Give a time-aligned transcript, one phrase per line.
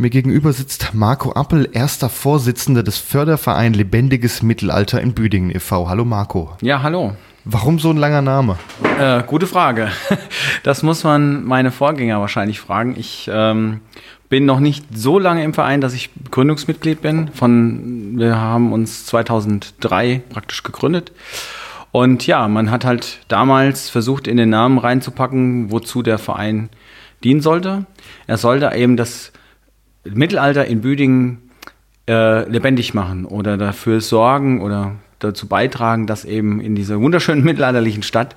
[0.00, 5.88] Mir gegenüber sitzt Marco Appel, erster Vorsitzender des Förderverein Lebendiges Mittelalter in Büdingen e.V.
[5.88, 6.52] Hallo Marco.
[6.60, 7.16] Ja, hallo.
[7.44, 8.58] Warum so ein langer Name?
[9.00, 9.90] Äh, gute Frage.
[10.62, 12.94] Das muss man meine Vorgänger wahrscheinlich fragen.
[12.96, 13.80] Ich ähm,
[14.28, 17.32] bin noch nicht so lange im Verein, dass ich Gründungsmitglied bin.
[17.34, 21.10] Von, wir haben uns 2003 praktisch gegründet.
[21.90, 26.68] Und ja, man hat halt damals versucht, in den Namen reinzupacken, wozu der Verein
[27.24, 27.86] dienen sollte.
[28.28, 29.32] Er sollte eben das
[30.14, 31.38] Mittelalter in Büdingen
[32.08, 38.02] äh, lebendig machen oder dafür sorgen oder dazu beitragen, dass eben in dieser wunderschönen mittelalterlichen
[38.02, 38.36] Stadt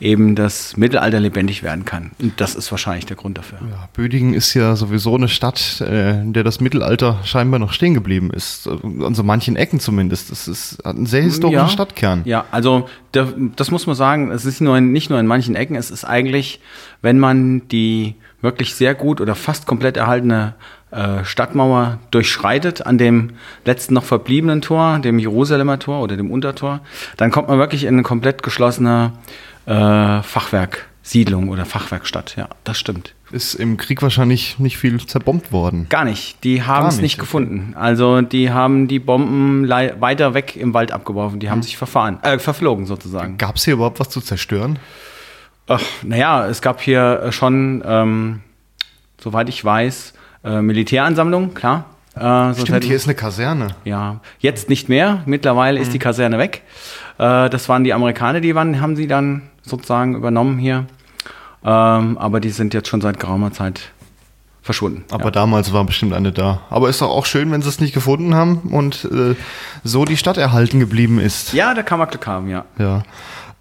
[0.00, 2.10] eben das Mittelalter lebendig werden kann.
[2.18, 3.58] Und das ist wahrscheinlich der Grund dafür.
[3.70, 7.94] Ja, Bödingen ist ja sowieso eine Stadt, äh, in der das Mittelalter scheinbar noch stehen
[7.94, 8.68] geblieben ist.
[8.68, 10.32] An so manchen Ecken zumindest.
[10.32, 12.22] Das ist ein sehr historischer ja, Stadtkern.
[12.24, 15.76] Ja, also das muss man sagen, es ist nur in, nicht nur in manchen Ecken,
[15.76, 16.60] es ist eigentlich,
[17.06, 20.54] wenn man die wirklich sehr gut oder fast komplett erhaltene
[20.90, 26.80] äh, Stadtmauer durchschreitet an dem letzten noch verbliebenen Tor, dem Jerusalemer Tor oder dem Untertor,
[27.16, 29.12] dann kommt man wirklich in eine komplett geschlossene
[29.66, 32.34] äh, Fachwerksiedlung oder Fachwerkstatt.
[32.36, 33.14] Ja, das stimmt.
[33.30, 35.86] Ist im Krieg wahrscheinlich nicht viel zerbombt worden.
[35.88, 36.42] Gar nicht.
[36.42, 37.74] Die haben es nicht, nicht gefunden.
[37.76, 41.38] Also die haben die Bomben weiter weg im Wald abgeworfen.
[41.38, 41.62] Die haben hm.
[41.62, 43.38] sich verfahren, äh, verflogen sozusagen.
[43.38, 44.80] Gab es hier überhaupt was zu zerstören?
[45.68, 48.40] Ach, naja, es gab hier schon, ähm,
[49.20, 51.86] soweit ich weiß, äh, Militäransammlung, klar.
[52.14, 53.68] Äh, Stimmt, hier ist eine Kaserne.
[53.84, 55.22] Ja, jetzt nicht mehr.
[55.26, 55.82] Mittlerweile mhm.
[55.82, 56.62] ist die Kaserne weg.
[57.18, 60.86] Äh, das waren die Amerikaner, die waren, haben sie dann sozusagen übernommen hier.
[61.64, 63.90] Ähm, aber die sind jetzt schon seit geraumer Zeit
[64.62, 65.04] verschwunden.
[65.10, 65.30] Aber ja.
[65.32, 66.60] damals war bestimmt eine da.
[66.70, 69.34] Aber ist doch auch schön, wenn sie es nicht gefunden haben und äh,
[69.82, 71.52] so die Stadt erhalten geblieben ist.
[71.52, 72.64] Ja, da kann man Glück haben, ja.
[72.78, 73.02] Ja.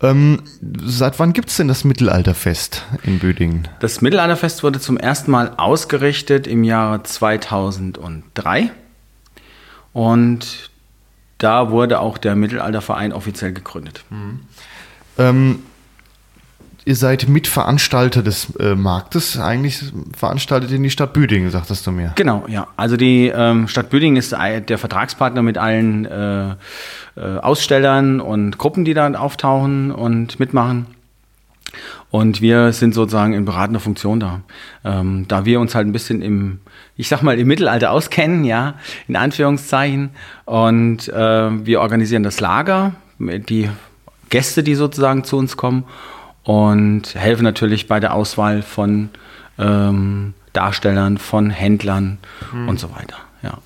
[0.02, 0.42] Ähm,
[0.84, 3.68] seit wann gibt es denn das Mittelalterfest in Bödingen?
[3.80, 8.72] Das Mittelalterfest wurde zum ersten Mal ausgerichtet im Jahre 2003.
[9.94, 10.70] Und
[11.38, 14.04] da wurde auch der Mittelalterverein offiziell gegründet.
[14.10, 14.42] Mhm.
[15.18, 15.60] Ähm,
[16.86, 19.40] ihr seid Mitveranstalter des äh, Marktes.
[19.40, 19.84] Eigentlich
[20.16, 22.14] veranstaltet in die Stadt Büdingen, sagtest du mir.
[22.16, 22.68] Genau, ja.
[22.78, 28.86] Also die ähm, Stadt Büdingen ist der Vertragspartner mit allen äh, äh, Ausstellern und Gruppen,
[28.86, 30.86] die da auftauchen und mitmachen.
[32.12, 34.42] Und wir sind sozusagen in beratender Funktion da.
[34.86, 36.60] Ähm, da wir uns halt ein bisschen im,
[36.96, 38.76] ich sag mal, im Mittelalter auskennen, ja,
[39.08, 40.12] in Anführungszeichen.
[40.46, 43.70] Und äh, wir organisieren das Lager, die
[44.30, 45.86] Gäste, die sozusagen zu uns kommen
[46.46, 49.10] und helfen natürlich bei der Auswahl von
[49.58, 52.20] ähm, Darstellern, von Händlern
[52.52, 52.70] hm.
[52.70, 53.18] und so weiter.
[53.44, 53.58] Ja.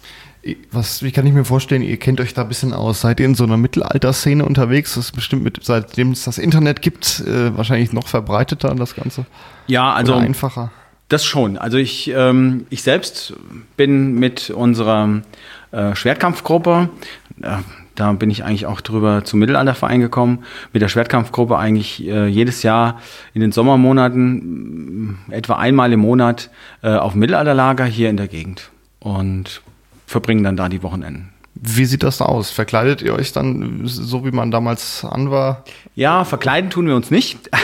[0.72, 3.02] Was, wie kann ich mir vorstellen, ihr kennt euch da ein bisschen aus.
[3.02, 4.96] Seid ihr in so einer Mittelalterszene unterwegs?
[4.96, 9.26] Das ist bestimmt mit, seitdem es das Internet gibt, äh, wahrscheinlich noch verbreiteter, das Ganze.
[9.68, 10.14] Ja, also.
[10.14, 10.72] Oder einfacher.
[11.10, 11.58] Das schon.
[11.58, 13.34] Also ich, ähm, ich selbst
[13.76, 15.22] bin mit unserer
[15.72, 16.90] äh, Schwertkampfgruppe,
[17.42, 17.58] äh,
[18.00, 20.44] da bin ich eigentlich auch drüber zum Mittelalterverein gekommen,
[20.74, 23.02] mit der Schwertkampfgruppe eigentlich äh, jedes Jahr
[23.34, 26.50] in den Sommermonaten äh, etwa einmal im Monat
[26.82, 29.62] äh, auf Mittelalterlager hier in der Gegend und
[30.08, 31.30] verbringen dann da die Wochenenden.
[31.62, 32.52] Wie sieht das aus?
[32.52, 35.66] Verkleidet ihr euch dann so, wie man damals an war?
[35.94, 37.50] Ja, verkleiden tun wir uns nicht.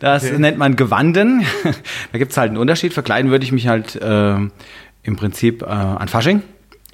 [0.00, 0.38] Das okay.
[0.38, 1.44] nennt man Gewanden.
[2.12, 2.94] Da gibt es halt einen Unterschied.
[2.94, 6.42] Verkleiden würde ich mich halt äh, im Prinzip äh, an Fasching.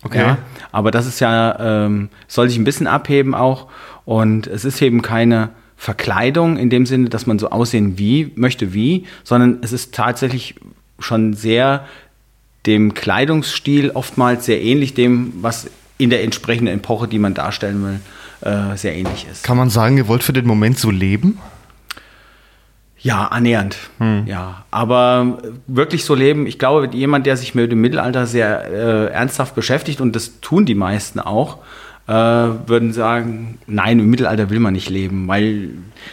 [0.02, 0.18] Okay.
[0.18, 0.38] Ja,
[0.72, 3.68] aber das ist ja, ähm, soll sich ein bisschen abheben auch.
[4.04, 8.72] Und es ist eben keine Verkleidung in dem Sinne, dass man so aussehen wie, möchte
[8.72, 10.54] wie, sondern es ist tatsächlich
[10.98, 11.86] schon sehr
[12.66, 18.00] dem Kleidungsstil oftmals sehr ähnlich dem, was in der entsprechenden Epoche, die man darstellen will,
[18.50, 19.44] äh, sehr ähnlich ist.
[19.44, 21.38] Kann man sagen, ihr wollt für den Moment so leben?
[23.02, 23.76] Ja, annähernd.
[23.98, 24.24] Hm.
[24.26, 29.06] Ja, aber wirklich so leben, ich glaube, jemand, der sich mit dem Mittelalter sehr äh,
[29.12, 31.58] ernsthaft beschäftigt, und das tun die meisten auch,
[32.06, 35.70] äh, würden sagen, nein, im Mittelalter will man nicht leben, weil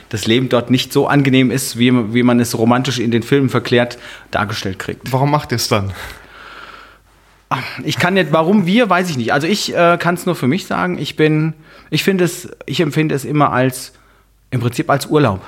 [0.10, 3.50] das Leben dort nicht so angenehm ist, wie, wie man es romantisch in den Filmen
[3.50, 3.98] verklärt
[4.32, 5.12] dargestellt kriegt.
[5.12, 5.92] Warum macht ihr es dann?
[7.84, 9.34] Ich kann nicht, warum wir, weiß ich nicht.
[9.34, 10.98] Also ich äh, kann es nur für mich sagen.
[11.00, 11.54] Ich bin,
[11.90, 13.94] ich finde es, ich empfinde es immer als,
[14.52, 15.42] im Prinzip als Urlaub.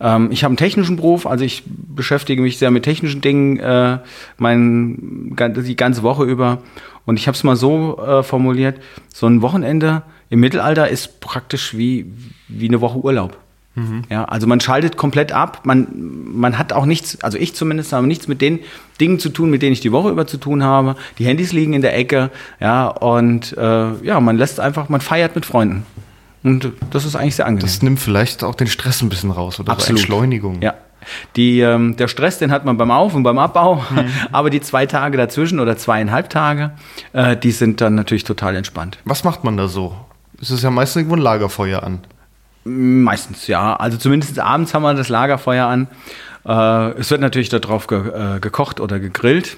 [0.00, 3.98] Ähm, ich habe einen technischen Beruf, also ich beschäftige mich sehr mit technischen Dingen äh,
[4.36, 6.62] mein, die ganze Woche über.
[7.06, 8.80] Und ich habe es mal so äh, formuliert,
[9.12, 12.06] so ein Wochenende im Mittelalter ist praktisch wie,
[12.48, 13.38] wie eine Woche Urlaub.
[13.74, 14.02] Mhm.
[14.10, 15.86] Ja, also man schaltet komplett ab, man,
[16.34, 18.60] man hat auch nichts, also ich zumindest habe nichts mit den
[19.00, 20.96] Dingen zu tun, mit denen ich die Woche über zu tun habe.
[21.18, 22.30] Die Handys liegen in der Ecke,
[22.60, 25.86] ja, und äh, ja, man lässt einfach, man feiert mit Freunden.
[26.42, 27.66] Und das ist eigentlich sehr angenehm.
[27.66, 29.98] Das nimmt vielleicht auch den Stress ein bisschen raus oder Absolut.
[29.98, 30.62] so Entschleunigung.
[30.62, 30.74] Ja.
[31.36, 34.04] Die, ähm, der Stress, den hat man beim Auf- und beim Abbau, mhm.
[34.32, 36.72] aber die zwei Tage dazwischen oder zweieinhalb Tage,
[37.12, 38.98] äh, die sind dann natürlich total entspannt.
[39.04, 39.96] Was macht man da so?
[40.40, 42.00] Es ist ja meistens irgendwo ein Lagerfeuer an.
[42.64, 43.76] Meistens, ja.
[43.76, 45.88] Also zumindest abends haben wir das Lagerfeuer an.
[46.44, 49.56] Äh, es wird natürlich darauf ge äh, gekocht oder gegrillt,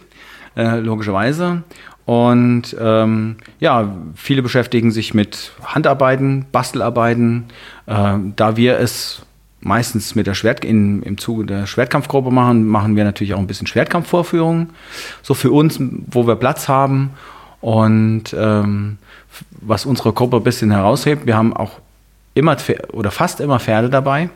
[0.56, 1.62] äh, logischerweise.
[2.06, 7.44] Und ähm, ja, viele beschäftigen sich mit Handarbeiten, Bastelarbeiten.
[7.86, 9.22] Äh, da wir es
[9.60, 13.46] meistens mit der Schwert in, im Zuge der Schwertkampfgruppe machen, machen wir natürlich auch ein
[13.46, 14.70] bisschen Schwertkampfvorführungen.
[15.22, 17.10] So für uns, wo wir Platz haben.
[17.60, 18.98] Und ähm,
[19.60, 21.80] was unsere Gruppe ein bisschen heraushebt, wir haben auch
[22.34, 22.56] immer
[22.92, 24.30] oder fast immer Pferde dabei.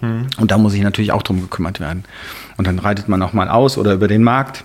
[0.00, 0.26] Mhm.
[0.38, 2.04] Und da muss ich natürlich auch drum gekümmert werden.
[2.56, 4.64] Und dann reitet man auch mal aus oder über den Markt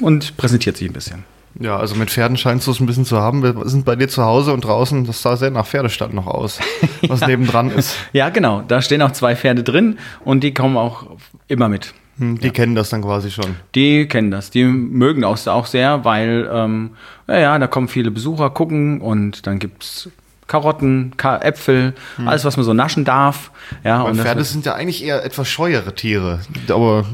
[0.00, 1.24] und präsentiert sich ein bisschen.
[1.58, 3.42] Ja, also mit Pferden scheinst du es ein bisschen zu haben.
[3.42, 6.58] Wir sind bei dir zu Hause und draußen, das sah sehr nach Pferdestall noch aus,
[7.08, 7.26] was ja.
[7.26, 7.96] nebendran ist.
[8.12, 8.62] Ja, genau.
[8.66, 11.06] Da stehen auch zwei Pferde drin und die kommen auch
[11.48, 11.94] immer mit.
[12.18, 12.52] Hm, die ja.
[12.52, 13.56] kennen das dann quasi schon.
[13.74, 14.50] Die kennen das.
[14.50, 16.90] Die mögen das auch sehr, weil, ähm,
[17.28, 20.10] ja, da kommen viele Besucher, gucken und dann gibt es
[20.52, 22.28] Karotten, Ka Äpfel, hm.
[22.28, 23.50] alles, was man so naschen darf.
[23.84, 27.06] Ja, und Pferde sind ja eigentlich eher etwas scheuere Tiere, aber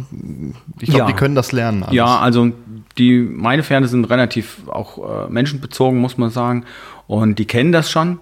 [0.80, 1.06] ich glaube, ja.
[1.06, 1.84] die können das lernen.
[1.84, 1.94] Alles.
[1.94, 2.50] Ja, also
[2.98, 6.64] die, meine Pferde sind relativ auch äh, menschenbezogen, muss man sagen,
[7.06, 8.18] und die kennen das schon.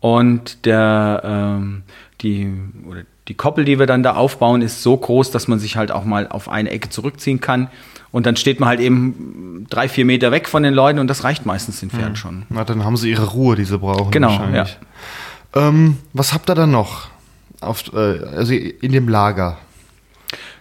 [0.00, 1.82] Und der, ähm,
[2.20, 2.52] die,
[2.88, 5.90] oder die Koppel, die wir dann da aufbauen, ist so groß, dass man sich halt
[5.90, 7.68] auch mal auf eine Ecke zurückziehen kann.
[8.12, 11.24] Und dann steht man halt eben drei, vier Meter weg von den Leuten und das
[11.24, 12.16] reicht meistens den Pferden mhm.
[12.16, 12.42] schon.
[12.48, 14.10] Na, dann haben sie ihre Ruhe, die sie brauchen.
[14.10, 14.66] Genau, ja.
[15.54, 17.08] Ähm, was habt ihr dann noch
[17.60, 19.58] auf, äh, also in dem Lager?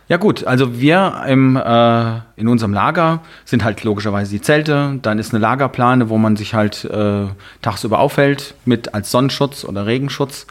[0.07, 5.17] Ja gut, also wir im, äh, in unserem Lager sind halt logischerweise die Zelte, dann
[5.17, 7.25] ist eine Lagerplane, wo man sich halt äh,
[7.61, 10.45] tagsüber aufhält mit als Sonnenschutz oder Regenschutz.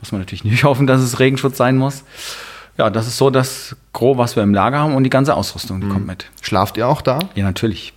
[0.00, 2.04] Muss man natürlich nicht hoffen, dass es Regenschutz sein muss.
[2.78, 5.80] Ja, das ist so das Gros, was wir im Lager haben und die ganze Ausrüstung,
[5.80, 5.92] die mhm.
[5.92, 6.26] kommt mit.
[6.40, 7.18] Schlaft ihr auch da?
[7.34, 7.92] Ja, natürlich.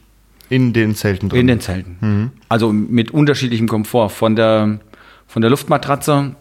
[0.49, 1.41] In den Zelten drin?
[1.41, 1.97] In den Zelten.
[2.01, 2.31] Mhm.
[2.49, 4.09] Also mit unterschiedlichem Komfort.
[4.09, 4.79] Von der,
[5.27, 6.35] von der Luftmatratze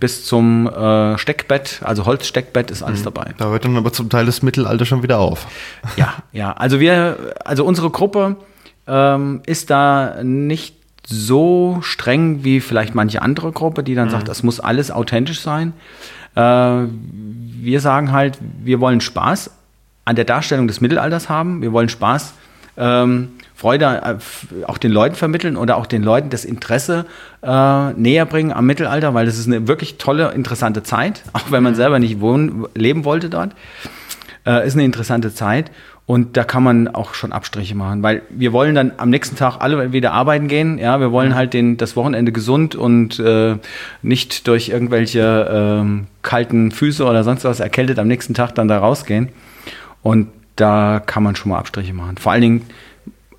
[0.00, 3.04] bis zum äh, Steckbett, also Holzsteckbett ist alles mhm.
[3.04, 3.34] dabei.
[3.38, 5.46] Da hört dann aber zum Teil das Mittelalter schon wieder auf.
[5.96, 6.52] Ja, ja.
[6.52, 8.36] Also wir, also unsere Gruppe
[8.86, 10.74] ähm, ist da nicht
[11.06, 14.12] so streng wie vielleicht manche andere Gruppe, die dann mhm.
[14.12, 15.72] sagt, es muss alles authentisch sein.
[16.34, 19.50] Äh, wir sagen halt, wir wollen Spaß
[20.04, 21.62] an der Darstellung des Mittelalters haben.
[21.62, 22.34] Wir wollen Spaß
[22.76, 27.06] ähm, Freude äh, auch den Leuten vermitteln oder auch den Leuten das Interesse
[27.42, 31.62] äh, näher bringen am Mittelalter, weil das ist eine wirklich tolle, interessante Zeit, auch wenn
[31.62, 31.76] man mhm.
[31.76, 33.52] selber nicht wohnen, leben wollte dort.
[34.44, 35.70] Äh, ist eine interessante Zeit
[36.04, 39.56] und da kann man auch schon Abstriche machen, weil wir wollen dann am nächsten Tag
[39.60, 40.78] alle wieder arbeiten gehen.
[40.78, 41.34] Ja, wir wollen mhm.
[41.34, 43.56] halt den, das Wochenende gesund und äh,
[44.02, 48.78] nicht durch irgendwelche ähm, kalten Füße oder sonst was erkältet am nächsten Tag dann da
[48.78, 49.30] rausgehen.
[50.02, 52.18] Und da kann man schon mal Abstriche machen.
[52.18, 52.66] Vor allen Dingen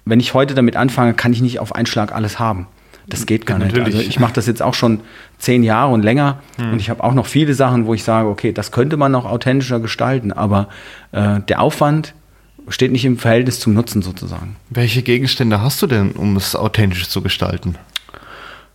[0.09, 2.67] wenn ich heute damit anfange, kann ich nicht auf einen Schlag alles haben.
[3.09, 3.77] Das geht gar nicht.
[3.77, 4.99] Also ich mache das jetzt auch schon
[5.37, 6.73] zehn Jahre und länger hm.
[6.73, 9.25] und ich habe auch noch viele Sachen, wo ich sage, okay, das könnte man noch
[9.25, 10.67] authentischer gestalten, aber
[11.13, 12.13] äh, der Aufwand
[12.67, 14.57] steht nicht im Verhältnis zum Nutzen sozusagen.
[14.69, 17.75] Welche Gegenstände hast du denn, um es authentisch zu gestalten?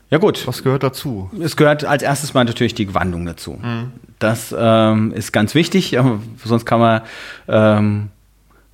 [0.08, 0.46] Ja gut.
[0.46, 1.30] Was gehört dazu?
[1.40, 3.58] Es gehört als erstes mal natürlich die Gewandung dazu.
[3.60, 3.92] Hm.
[4.18, 5.96] Das ähm, ist ganz wichtig,
[6.44, 7.02] sonst kann man
[7.48, 8.08] ähm,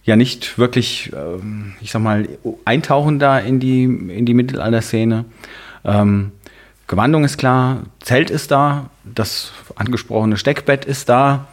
[0.08, 2.28] ja nicht wirklich, ähm, ich sag mal,
[2.64, 5.26] eintauchen da in die, in die Mittelalter-Szene.
[5.84, 6.32] Ähm,
[6.86, 11.46] Gewandung ist klar, Zelt ist da, das angesprochene Steckbett ist da.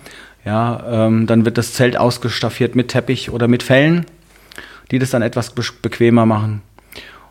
[0.46, 4.06] Ja, ähm, dann wird das Zelt ausgestaffiert mit Teppich oder mit Fellen,
[4.92, 6.62] die das dann etwas be bequemer machen.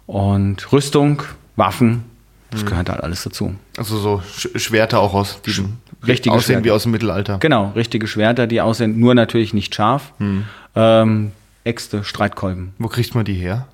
[0.07, 1.23] Und Rüstung,
[1.57, 2.05] Waffen,
[2.51, 2.67] das mhm.
[2.67, 3.55] gehört halt alles dazu.
[3.79, 4.23] Also so
[4.57, 6.65] Schwerter auch aus diesem richtige aussehen Schwerter.
[6.65, 7.39] wie aus dem Mittelalter.
[7.39, 10.13] Genau, richtige Schwerter, die aussehen, nur natürlich nicht scharf.
[10.19, 10.45] Mhm.
[10.75, 11.33] Ähm,
[11.65, 12.75] Äxte, Streitkolben.
[12.79, 13.67] Wo kriegt man die her?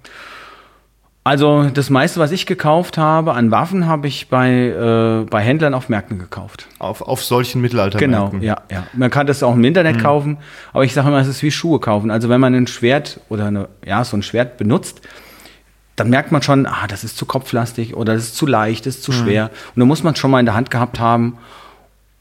[1.22, 5.74] Also das meiste, was ich gekauft habe an Waffen, habe ich bei, äh, bei Händlern
[5.74, 6.66] auf Märkten gekauft.
[6.78, 8.40] Auf, auf solchen Mittelaltermärkten?
[8.40, 8.86] Genau, ja, ja.
[8.94, 10.00] Man kann das auch im Internet mhm.
[10.00, 10.38] kaufen,
[10.72, 12.10] aber ich sage immer, es ist wie Schuhe kaufen.
[12.10, 15.02] Also wenn man ein Schwert oder eine, ja, so ein Schwert benutzt,
[15.96, 18.96] dann merkt man schon, ah, das ist zu kopflastig oder das ist zu leicht, das
[18.96, 19.50] ist zu schwer.
[19.74, 21.36] Und dann muss man es schon mal in der Hand gehabt haben,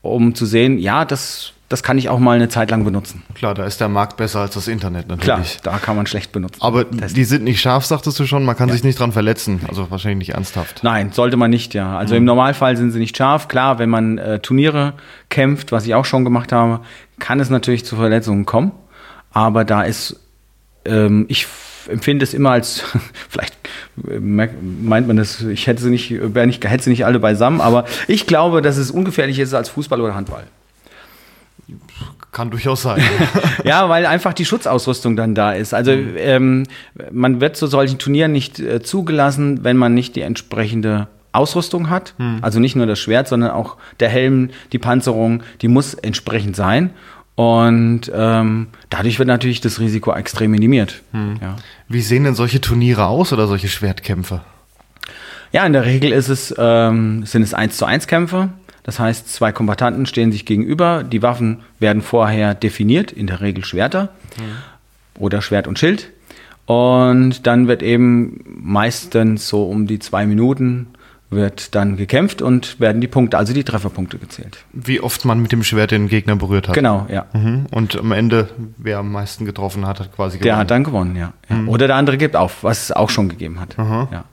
[0.02, 3.24] um zu sehen, ja, das, das kann ich auch mal eine Zeit lang benutzen.
[3.36, 5.60] Klar, da ist der Markt besser als das Internet Klar, natürlich.
[5.62, 6.62] da kann man schlecht benutzen.
[6.62, 9.62] Aber die sind nicht scharf, sagtest du schon, man kann sich nicht dran verletzen.
[9.68, 10.84] Also wahrscheinlich nicht ernsthaft.
[10.84, 11.98] Nein, sollte man nicht, ja.
[11.98, 13.48] Also im Normalfall sind sie nicht scharf.
[13.48, 14.94] Klar, wenn man äh, Turniere
[15.30, 16.82] kämpft, was ich auch schon gemacht habe,
[17.20, 18.72] kann es natürlich zu Verletzungen kommen.
[19.32, 20.20] Aber da ist,
[20.86, 21.46] ähm, ich
[21.88, 22.84] empfinde es immer als,
[23.30, 23.56] vielleicht
[24.08, 27.62] äh, meint man das, ich hätte sie nicht, wäre nicht, hätte sie nicht alle beisammen,
[27.62, 30.44] aber ich glaube, dass es ungefährlicher ist als Fußball oder Handball.
[32.32, 33.02] Kann durchaus sein.
[33.64, 35.74] Ja, weil einfach die Schutzausrüstung dann da ist.
[35.74, 36.64] Also ähm,
[37.12, 42.16] man wird zu solchen Turnieren nicht äh, zugelassen, wenn man nicht die entsprechende Ausrüstung hat.
[42.42, 46.92] Also nicht nur das Schwert, sondern auch der Helm, die Panzerung, die muss entsprechend sein.
[47.40, 51.04] Und ähm, dadurch wird natürlich das Risiko extrem minimiert.
[51.42, 51.56] Ja.
[51.88, 54.42] Wie sehen denn solche Turniere aus oder solche Schwertkämpfe?
[55.54, 58.50] Ja, in der Regel ist es, ähm, sind es 1 zu 1 Kämpfe.
[58.84, 61.02] Das heißt, zwei Kombattanten stehen sich gegenüber.
[61.02, 64.10] Die Waffen werden vorher definiert, in der Regel Schwerter
[65.18, 66.10] oder Schwert und Schild.
[66.66, 70.88] Und dann wird eben meistens so um die zwei Minuten
[71.30, 74.66] wird dann gekämpft und werden die Punkte, also die Trefferpunkte gezählt.
[74.74, 76.76] Wie oft man mit dem Schwert den Gegner berührt hat.
[76.76, 77.26] Genau, ja.
[77.34, 77.68] Mhm.
[77.72, 81.34] Und am Ende, wer am meisten getroffen hat, hat quasi Der hat dann gewonnen, ja.
[81.50, 81.66] ja.
[81.68, 83.76] Oder der andere gibt auf, was es auch schon gegeben hat.
[83.78, 84.26] Ja.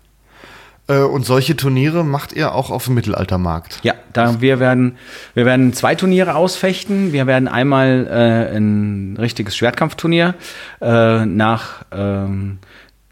[0.89, 3.81] Äh, und solche Turniere macht ihr auch auf dem Mittelaltermarkt.
[3.83, 4.97] Ja, da wir werden,
[5.35, 7.13] wir werden zwei Turniere ausfechten.
[7.13, 10.35] Wir werden einmal äh, ein richtiges Schwertkampfturnier
[10.81, 12.59] äh, nach ähm,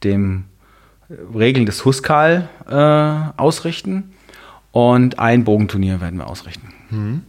[0.05, 0.45] dem
[1.35, 4.13] Regeln des Huskal äh, ausrichten
[4.73, 7.23] und ein Bogenturnier werden wir ausrichten.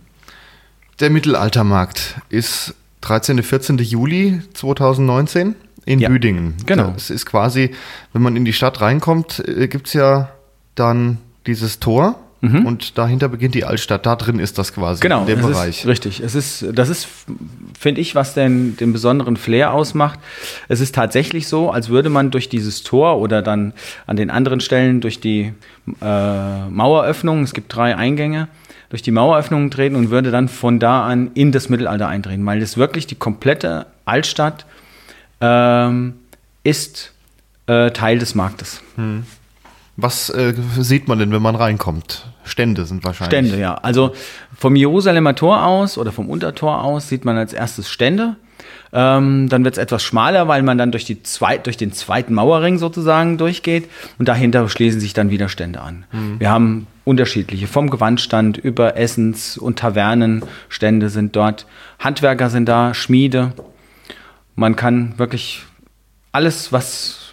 [0.99, 3.41] Der Mittelaltermarkt ist 13.
[3.43, 3.77] 14.
[3.79, 6.55] Juli 2019 in Ja, Büdingen.
[6.65, 6.93] genau.
[6.95, 7.71] Es ist quasi,
[8.13, 10.29] wenn man in die Stadt reinkommt, gibt es ja
[10.75, 14.05] dann dieses Tor und dahinter beginnt die Altstadt.
[14.05, 15.79] Da drin ist das quasi, Genau, in dem Bereich.
[15.79, 16.19] Ist, richtig.
[16.19, 17.07] Es ist, das ist,
[17.79, 20.19] finde ich, was den, den besonderen Flair ausmacht.
[20.67, 23.73] Es ist tatsächlich so, als würde man durch dieses Tor oder dann
[24.05, 25.53] an den anderen Stellen durch die
[26.01, 28.47] äh, Maueröffnung, es gibt drei Eingänge,
[28.89, 32.59] durch die Maueröffnungen treten und würde dann von da an in das Mittelalter eintreten, weil
[32.59, 34.65] das wirklich die komplette Altstadt
[35.41, 36.13] ähm,
[36.63, 37.11] ist
[37.67, 38.81] äh, Teil des Marktes.
[39.97, 42.27] Was äh, sieht man denn, wenn man reinkommt?
[42.43, 43.39] Stände sind wahrscheinlich.
[43.39, 43.75] Stände, ja.
[43.75, 44.13] Also
[44.55, 48.35] vom Jerusalemer Tor aus oder vom Untertor aus sieht man als erstes Stände.
[48.91, 52.33] Ähm, dann wird es etwas schmaler, weil man dann durch, die zweit, durch den zweiten
[52.33, 56.05] Mauerring sozusagen durchgeht und dahinter schließen sich dann wieder Stände an.
[56.39, 61.65] Wir haben unterschiedliche, vom Gewandstand über Essens- und Tavernenstände sind dort,
[61.99, 63.53] Handwerker sind da, Schmiede.
[64.55, 65.63] Man kann wirklich
[66.31, 67.24] alles, was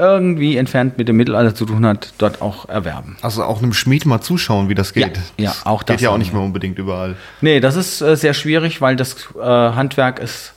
[0.00, 3.16] irgendwie entfernt mit dem Mittelalter zu tun hat, dort auch erwerben.
[3.20, 5.18] Also auch einem Schmied mal zuschauen, wie das geht.
[5.36, 7.16] Ja, ja, auch Geht das ja auch nicht mehr unbedingt überall.
[7.42, 10.54] Nee, das ist äh, sehr schwierig, weil das äh, Handwerk ist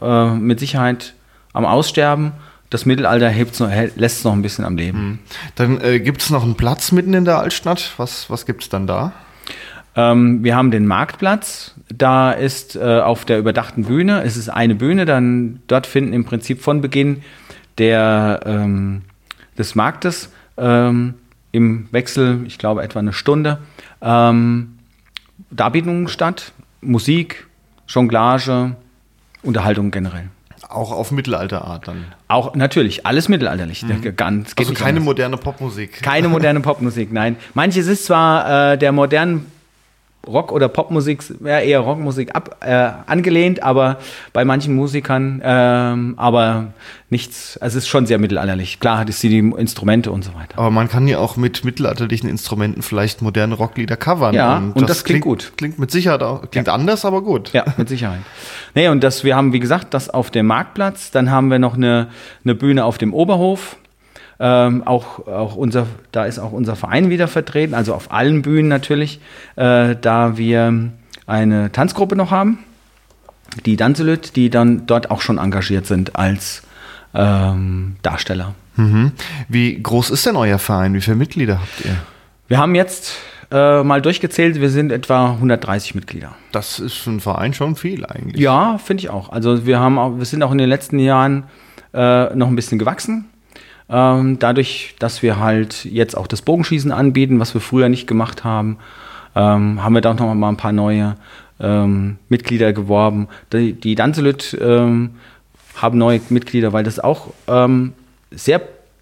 [0.00, 1.14] äh, mit Sicherheit
[1.52, 2.32] am Aussterben.
[2.70, 5.20] Das Mittelalter noch, lässt es noch ein bisschen am Leben.
[5.56, 7.92] Dann äh, gibt es noch einen Platz mitten in der Altstadt.
[7.96, 9.12] Was, was gibt es dann da?
[9.96, 11.74] Ähm, wir haben den Marktplatz.
[11.88, 16.24] Da ist äh, auf der überdachten Bühne, es ist eine Bühne, dann dort finden im
[16.24, 17.22] Prinzip von Beginn
[17.78, 19.02] der, ähm,
[19.58, 21.14] des Marktes ähm,
[21.52, 23.58] im Wechsel, ich glaube etwa eine Stunde,
[24.02, 24.78] ähm,
[25.50, 27.46] Darbietungen statt, Musik,
[27.88, 28.76] Jonglage,
[29.42, 30.28] Unterhaltung generell.
[30.68, 32.04] Auch auf Mittelalterart dann.
[32.26, 33.84] Auch natürlich, alles mittelalterlich.
[34.16, 35.04] Ganz, geht Also keine anders.
[35.04, 36.02] moderne Popmusik.
[36.02, 37.36] keine moderne Popmusik, nein.
[37.52, 39.46] Manches ist zwar äh, der modernen
[40.26, 43.98] Rock- oder Popmusik, ja, eher Rockmusik ab, äh, angelehnt, aber
[44.32, 46.72] bei manchen Musikern, ähm, aber
[47.10, 48.80] nichts, also es ist schon sehr mittelalterlich.
[48.80, 50.58] Klar hat es die Instrumente und so weiter.
[50.58, 54.34] Aber man kann ja auch mit mittelalterlichen Instrumenten vielleicht moderne Rocklieder covern.
[54.34, 55.52] Ja, und das klingt gut.
[55.56, 57.52] Klingt mit Sicherheit auch, klingt anders, aber gut.
[57.52, 58.20] Ja, mit Sicherheit.
[58.74, 61.10] Nee, und das, wir haben, wie gesagt, das auf dem Marktplatz.
[61.10, 62.08] Dann haben wir noch eine,
[62.44, 63.76] eine Bühne auf dem Oberhof.
[64.40, 68.68] Ähm, auch, auch unser, da ist auch unser Verein wieder vertreten, also auf allen Bühnen
[68.68, 69.20] natürlich,
[69.56, 70.90] äh, da wir
[71.26, 72.58] eine Tanzgruppe noch haben,
[73.64, 76.62] die Danzelüt, die dann dort auch schon engagiert sind als
[77.14, 78.54] ähm, Darsteller.
[78.76, 79.12] Mhm.
[79.48, 80.94] Wie groß ist denn euer Verein?
[80.94, 81.96] Wie viele Mitglieder habt ihr?
[82.48, 83.16] Wir haben jetzt
[83.50, 86.34] äh, mal durchgezählt, wir sind etwa 130 Mitglieder.
[86.50, 88.42] Das ist für einen Verein schon viel eigentlich.
[88.42, 89.30] Ja, finde ich auch.
[89.30, 91.44] Also wir haben auch, wir sind auch in den letzten Jahren
[91.92, 93.26] äh, noch ein bisschen gewachsen.
[93.88, 98.44] Ähm, dadurch, dass wir halt jetzt auch das Bogenschießen anbieten, was wir früher nicht gemacht
[98.44, 98.78] haben,
[99.36, 101.16] ähm, haben wir da auch noch mal ein paar neue
[101.60, 103.28] ähm, Mitglieder geworben.
[103.52, 105.16] Die, die Danzelüt ähm,
[105.76, 107.92] haben neue Mitglieder, weil das auch ähm,
[108.30, 108.60] sehr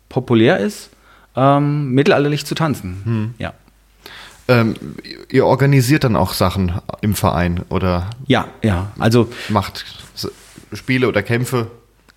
[0.09, 0.91] populär ist.
[1.37, 3.01] ähm, mittelalterlich zu tanzen.
[3.05, 3.35] Hm.
[3.39, 3.53] Ja.
[4.49, 4.75] Ähm,
[5.31, 8.91] ihr organisiert dann auch Sachen im Verein oder Ja, ja.
[8.99, 9.85] Also macht
[10.73, 11.71] Spiele oder Kämpfe?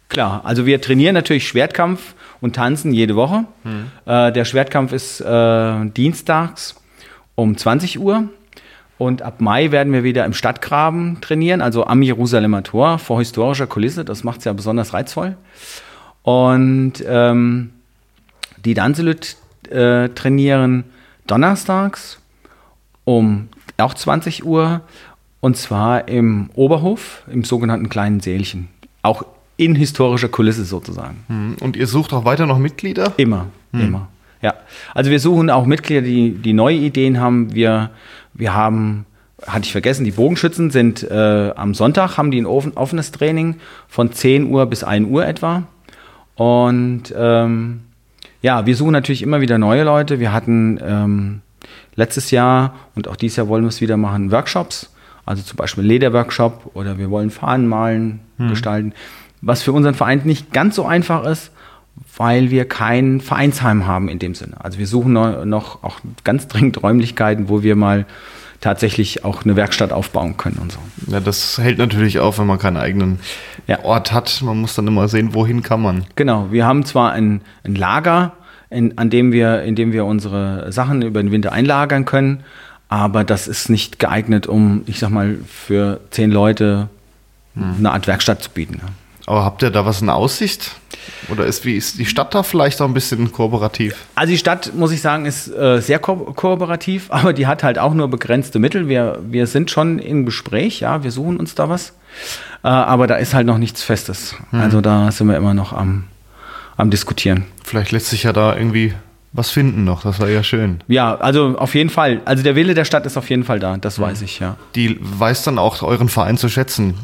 [0.10, 2.15] Klar, also wir trainieren natürlich Schwertkampf
[2.46, 3.46] und tanzen jede Woche.
[4.06, 6.75] Äh, der Schwertkampf ist äh, dienstags
[7.34, 8.30] um 20 Uhr.
[9.00, 13.66] Und ab Mai werden wir wieder im Stadtgraben trainieren, also am Jerusalemer Tor vor historischer
[13.66, 14.06] Kulisse.
[14.06, 15.36] Das macht es ja besonders reizvoll.
[16.22, 17.72] Und ähm,
[18.64, 19.38] die Danselüt
[19.70, 20.84] äh, trainieren
[21.25, 22.22] donnerstags
[23.06, 24.82] um auch 20 Uhr
[25.42, 28.68] und zwar im Oberhof, im sogenannten kleinen Sälchen.
[29.02, 29.25] Auch
[29.58, 31.24] in historischer Kulisse sozusagen.
[31.28, 33.14] Hm, Und ihr sucht auch weiter noch Mitglieder?
[33.18, 34.08] Immer, immer.
[34.42, 34.54] Ja.
[34.94, 37.54] Also wir suchen auch Mitglieder, die, die neue Ideen haben.
[37.56, 37.90] Wir,
[38.34, 39.06] wir haben,
[39.48, 43.56] hatte ich vergessen, die Bogenschützen sind äh, am Sonntag, haben die ein offen, offenes Training
[43.88, 45.64] von 10 Uhr bis 1 Uhr etwa.
[46.36, 47.82] Und ähm,
[48.42, 50.20] ja, wir suchen natürlich immer wieder neue Leute.
[50.20, 51.42] Wir hatten ähm,
[51.96, 54.92] letztes Jahr und auch dieses Jahr wollen wir es wieder machen, Workshops.
[55.26, 58.94] Also zum Beispiel Lederworkshop oder wir wollen Fahnen malen, gestalten.
[59.46, 61.52] Was für unseren Verein nicht ganz so einfach ist,
[62.18, 64.56] weil wir kein Vereinsheim haben in dem Sinne.
[64.58, 68.08] Also wir suchen noch, auch ganz dringend Räumlichkeiten, wo wir mal
[68.60, 70.80] tatsächlich auch eine Werkstatt aufbauen können und so.
[71.08, 73.20] Ja, das hält natürlich auf, wenn man keinen eigenen
[73.68, 73.84] Ja.
[73.84, 74.42] Ort hat.
[74.42, 76.06] Man muss dann immer sehen, wohin kann man.
[76.16, 78.32] Genau, wir haben zwar ein, ein Lager,
[78.72, 82.44] in, an dem wir, in dem wir unsere Sachen über den Winter einlagern können,
[82.90, 86.90] aber das ist nicht geeignet, um, ich sag mal, für zehn Leute
[87.56, 88.82] eine Art Werkstatt zu bieten.
[89.25, 90.72] Aber habt ihr da was in Aussicht?
[91.29, 93.96] Oder ist, wie ist die Stadt da vielleicht auch ein bisschen kooperativ?
[94.15, 97.79] Also die Stadt, muss ich sagen, ist äh, sehr ko kooperativ, aber die hat halt
[97.79, 98.88] auch nur begrenzte Mittel.
[98.88, 101.94] Wir, wir sind schon im Gespräch, ja, wir suchen uns da was,
[102.63, 104.36] äh, aber da ist halt noch nichts Festes.
[104.51, 106.05] Also da sind wir immer noch am,
[106.77, 107.46] am Diskutieren.
[107.63, 108.94] Vielleicht lässt sich ja da irgendwie
[109.34, 110.03] was finden noch.
[110.03, 110.82] Das wäre ja schön.
[110.88, 112.22] Ja, also auf jeden Fall.
[112.25, 114.55] Also der Wille der Stadt ist auf jeden Fall da, das weiß ich, ja.
[114.75, 116.95] Die weiß dann auch euren Verein zu schätzen.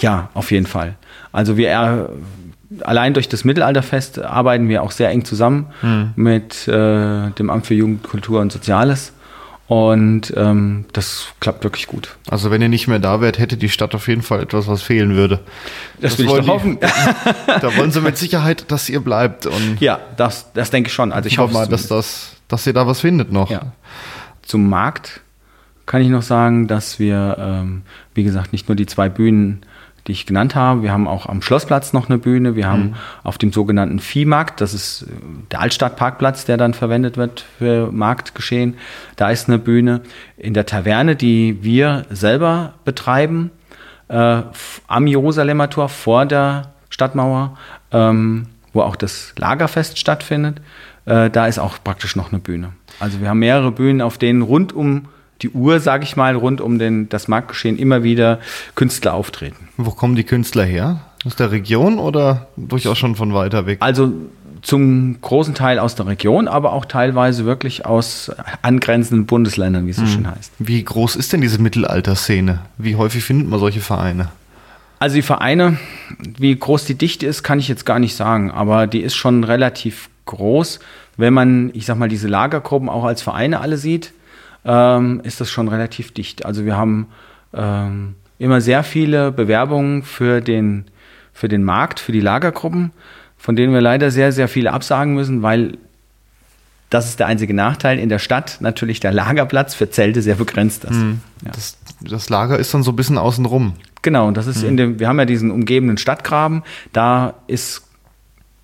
[0.00, 0.96] Ja, auf jeden Fall.
[1.32, 5.66] Also wir äh, allein durch das Mittelalterfest arbeiten wir auch sehr eng zusammen
[6.16, 9.12] mit äh, dem Amt für Jugend, Kultur und Soziales.
[9.66, 12.16] Und ähm, das klappt wirklich gut.
[12.28, 14.82] Also wenn ihr nicht mehr da wärt, hätte die Stadt auf jeden Fall etwas, was
[14.82, 15.38] fehlen würde.
[16.00, 17.44] Das, Das will ich wollen doch die- hoffen.
[17.60, 19.46] Da wollen sie mit Sicherheit, dass ihr bleibt.
[19.46, 21.12] Und ja, das, das denke ich schon.
[21.12, 23.48] Also ich hoffe mal, dass, das, dass ihr da was findet noch.
[23.50, 23.72] Ja.
[24.42, 25.20] Zum Markt
[25.86, 27.82] kann ich noch sagen, dass wir, ähm,
[28.14, 29.60] wie gesagt, nicht nur die zwei Bühnen,
[30.10, 33.38] die ich genannt habe, wir haben auch am Schlossplatz noch eine Bühne, wir haben auf
[33.38, 35.06] dem sogenannten Viehmarkt, das ist äh,
[35.52, 38.74] der Altstadtparkplatz, der dann verwendet wird für Marktgeschehen,
[39.14, 40.00] da ist eine Bühne.
[40.36, 43.52] In der Taverne, die wir selber betreiben,
[44.08, 44.42] äh,
[44.88, 47.56] am Jerusalemer Tor vor der Stadtmauer,
[47.92, 50.60] ähm, wo auch das Lagerfest stattfindet,
[51.06, 52.72] äh, da ist auch praktisch noch eine Bühne.
[52.98, 55.06] Also wir haben mehrere Bühnen, auf denen rund um
[55.42, 58.40] die Uhr, sage ich mal, rund um den, das Marktgeschehen immer wieder
[58.74, 59.68] Künstler auftreten.
[59.76, 61.00] Wo kommen die Künstler her?
[61.24, 63.78] Aus der Region oder durchaus schon von weiter weg?
[63.80, 64.12] Also
[64.62, 68.30] zum großen Teil aus der Region, aber auch teilweise wirklich aus
[68.62, 70.52] angrenzenden Bundesländern, wie es so schön heißt.
[70.58, 72.60] Wie groß ist denn diese Mittelalterszene?
[72.76, 74.28] Wie häufig findet man solche Vereine?
[74.98, 75.78] Also die Vereine,
[76.36, 79.44] wie groß die Dichte ist, kann ich jetzt gar nicht sagen, aber die ist schon
[79.44, 80.80] relativ groß.
[81.16, 84.12] Wenn man, ich sag mal, diese Lagergruppen auch als Vereine alle sieht,
[84.64, 86.44] ähm, ist das schon relativ dicht.
[86.44, 87.08] Also wir haben
[87.54, 90.84] ähm, immer sehr viele Bewerbungen für den,
[91.32, 92.92] für den Markt, für die Lagergruppen,
[93.36, 95.78] von denen wir leider sehr, sehr viele absagen müssen, weil
[96.90, 97.98] das ist der einzige Nachteil.
[97.98, 101.00] In der Stadt natürlich der Lagerplatz für Zelte sehr begrenzt ist.
[101.44, 101.52] Ja.
[101.52, 103.74] Das, das Lager ist dann so ein bisschen außenrum.
[104.02, 107.89] Genau, und das ist in dem, wir haben ja diesen umgebenden Stadtgraben, da ist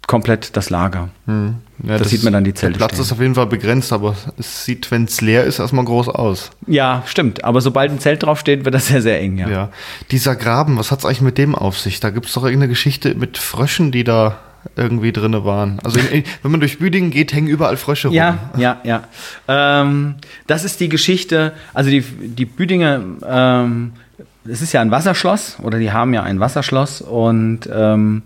[0.07, 1.09] komplett das Lager.
[1.27, 3.03] Ja, Da sieht man dann die Zelte Der Platz stehen.
[3.05, 6.51] ist auf jeden Fall begrenzt, aber es sieht, wenn es leer ist, erstmal groß aus.
[6.67, 7.45] Ja, stimmt.
[7.45, 9.49] Aber sobald ein Zelt draufsteht, wird das sehr, sehr eng, ja.
[9.49, 9.69] Ja.
[10.11, 12.01] Dieser Graben, was hat es eigentlich mit dem auf sich?
[12.01, 14.39] Da gibt es doch irgendeine Geschichte mit Fröschen, die da
[14.75, 15.79] irgendwie drinne waren.
[15.85, 16.01] Also
[16.43, 18.17] wenn man durch Büdingen geht, hängen überall Frösche rum.
[18.17, 19.05] Ja, ja, ja.
[19.47, 20.17] Ähm,
[20.47, 23.93] das ist die Geschichte, also die, die Büdinger, ähm,
[24.49, 28.23] es ist ja ein Wasserschloss oder die haben ja ein Wasserschloss und ähm,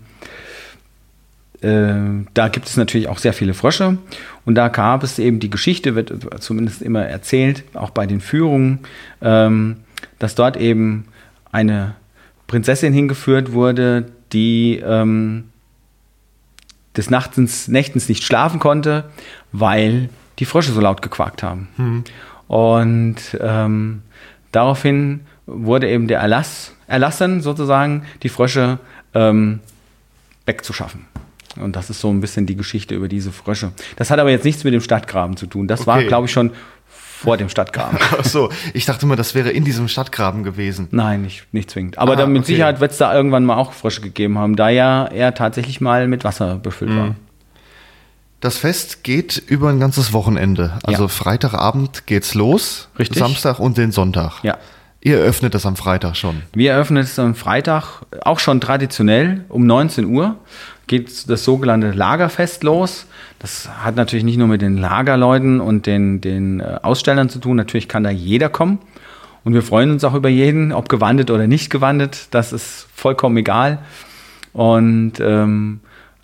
[1.61, 3.97] äh, da gibt es natürlich auch sehr viele Frösche
[4.45, 8.79] und da gab es eben die Geschichte, wird zumindest immer erzählt, auch bei den Führungen,
[9.21, 9.77] ähm,
[10.19, 11.05] dass dort eben
[11.51, 11.95] eine
[12.47, 15.45] Prinzessin hingeführt wurde, die ähm,
[16.97, 19.05] des Nachtens, Nächtens nicht schlafen konnte,
[19.51, 21.69] weil die Frösche so laut gequakt haben.
[22.47, 24.01] Und ähm,
[24.51, 28.79] daraufhin wurde eben der Erlass erlassen, sozusagen, die Frösche
[29.13, 29.59] ähm,
[30.45, 31.05] wegzuschaffen.
[31.59, 33.71] Und das ist so ein bisschen die Geschichte über diese Frösche.
[33.97, 35.67] Das hat aber jetzt nichts mit dem Stadtgraben zu tun.
[35.67, 36.07] Das war, Okay.
[36.07, 36.51] glaube ich, schon
[36.87, 37.99] vor dem Stadtgraben.
[38.19, 40.87] Ach so, ich dachte immer, das wäre in diesem Stadtgraben gewesen.
[40.91, 41.97] Nein, nicht, nicht zwingend.
[41.99, 42.53] Aber Ah, dann mit okay.
[42.53, 46.07] Sicherheit wird es da irgendwann mal auch Frösche gegeben haben, da ja er tatsächlich mal
[46.07, 47.15] mit Wasser befüllt war.
[48.39, 50.79] Das Fest geht über ein ganzes Wochenende.
[50.83, 51.07] Also Ja.
[51.09, 53.19] Freitagabend geht's los, Richtig.
[53.19, 54.43] Samstag und den Sonntag.
[54.43, 54.57] Ja.
[55.03, 56.41] Ihr öffnet das am Freitag schon.
[56.53, 60.37] Wir eröffnen es am Freitag, auch schon traditionell, um 19 Uhr
[60.91, 63.05] geht das sogenannte Lagerfest los.
[63.39, 67.55] Das hat natürlich nicht nur mit den Lagerleuten und den, den äh, Ausstellern zu tun,
[67.55, 68.77] natürlich kann da jeder kommen.
[69.45, 73.37] Und wir freuen uns auch über jeden, ob gewandet oder nicht gewandet, das ist vollkommen
[73.37, 73.79] egal.
[74.51, 75.79] Und ähm,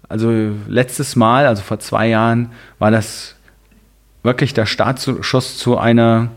[0.10, 0.32] also
[0.68, 3.36] letztes Mal, also vor zwei Jahren, war das
[4.22, 6.28] wirklich der Startschuss zu einer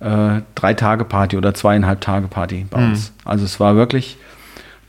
[0.00, 3.14] äh, Drei-Tage-Party oder Zweieinhalb-Tage-Party bei uns.
[3.24, 4.18] Also es war wirklich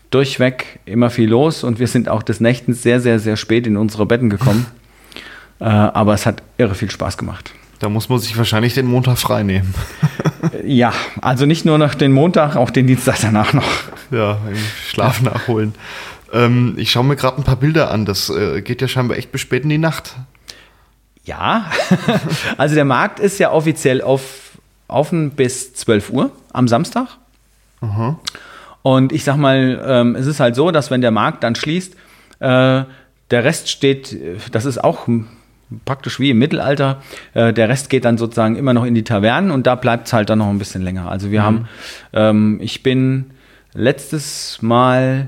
[0.09, 3.77] durchweg immer viel los und wir sind auch des Nächtens sehr, sehr, sehr spät in
[3.77, 4.65] unsere Betten gekommen.
[5.59, 7.51] äh, aber es hat irre viel Spaß gemacht.
[7.79, 9.73] Da muss man sich wahrscheinlich den Montag frei nehmen.
[10.63, 13.67] Ja, also nicht nur noch den Montag, auch den Dienstag danach noch.
[14.11, 14.37] ja,
[14.87, 15.73] Schlaf nachholen.
[16.31, 18.05] Ähm, ich schaue mir gerade ein paar Bilder an.
[18.05, 20.15] Das äh, geht ja scheinbar echt bis spät in die Nacht.
[21.25, 21.69] Ja,
[22.57, 27.07] also der Markt ist ja offiziell auf, offen bis 12 Uhr am Samstag.
[28.81, 31.95] Und ich sag mal, ähm, es ist halt so, dass wenn der Markt dann schließt,
[32.39, 32.83] äh,
[33.31, 35.07] der Rest steht, äh, das ist auch
[35.85, 37.01] praktisch wie im Mittelalter,
[37.33, 40.13] äh, der Rest geht dann sozusagen immer noch in die Tavernen und da bleibt es
[40.13, 41.11] halt dann noch ein bisschen länger.
[41.11, 41.67] Also wir haben,
[42.13, 43.31] ähm, ich bin
[43.73, 45.27] letztes Mal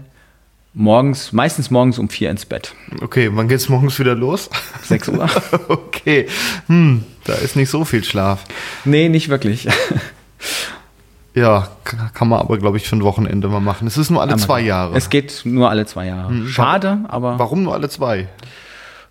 [0.74, 2.74] morgens, meistens morgens um vier ins Bett.
[3.02, 4.50] Okay, wann geht's morgens wieder los?
[4.84, 5.30] 6 Uhr.
[5.68, 6.28] okay,
[6.68, 8.46] hm, da ist nicht so viel Schlaf.
[8.86, 9.68] nee, nicht wirklich.
[11.34, 11.70] Ja,
[12.14, 13.88] kann man aber, glaube ich, für ein Wochenende mal machen.
[13.88, 14.98] Es ist nur alle zwei Jahre.
[14.98, 16.46] Es geht nur alle zwei Jahre.
[16.48, 18.28] Schade, aber Warum nur alle zwei?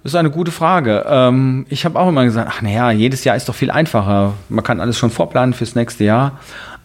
[0.03, 1.05] das ist eine gute Frage.
[1.09, 4.35] Ähm, ich habe auch immer gesagt, ach naja, jedes Jahr ist doch viel einfacher.
[4.49, 6.39] Man kann alles schon vorplanen fürs nächste Jahr,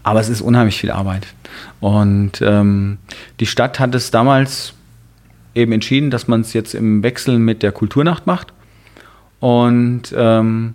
[0.03, 1.27] aber es ist unheimlich viel Arbeit.
[1.79, 2.97] Und ähm,
[3.39, 4.73] die Stadt hat es damals
[5.53, 8.51] eben entschieden, dass man es jetzt im Wechsel mit der Kulturnacht macht
[9.39, 10.73] und ähm,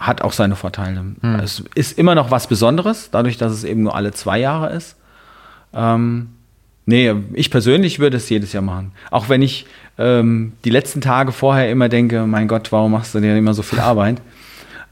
[0.00, 1.04] hat auch seine Vorteile.
[1.42, 4.96] Es ist immer noch was Besonderes, dadurch, dass es eben nur alle zwei Jahre ist.
[5.72, 6.30] Ähm,
[6.86, 8.92] nee, ich persönlich würde es jedes Jahr machen.
[9.10, 9.66] Auch wenn ich
[9.98, 13.62] ähm, die letzten Tage vorher immer denke, mein Gott, warum machst du dir immer so
[13.62, 14.20] viel Arbeit?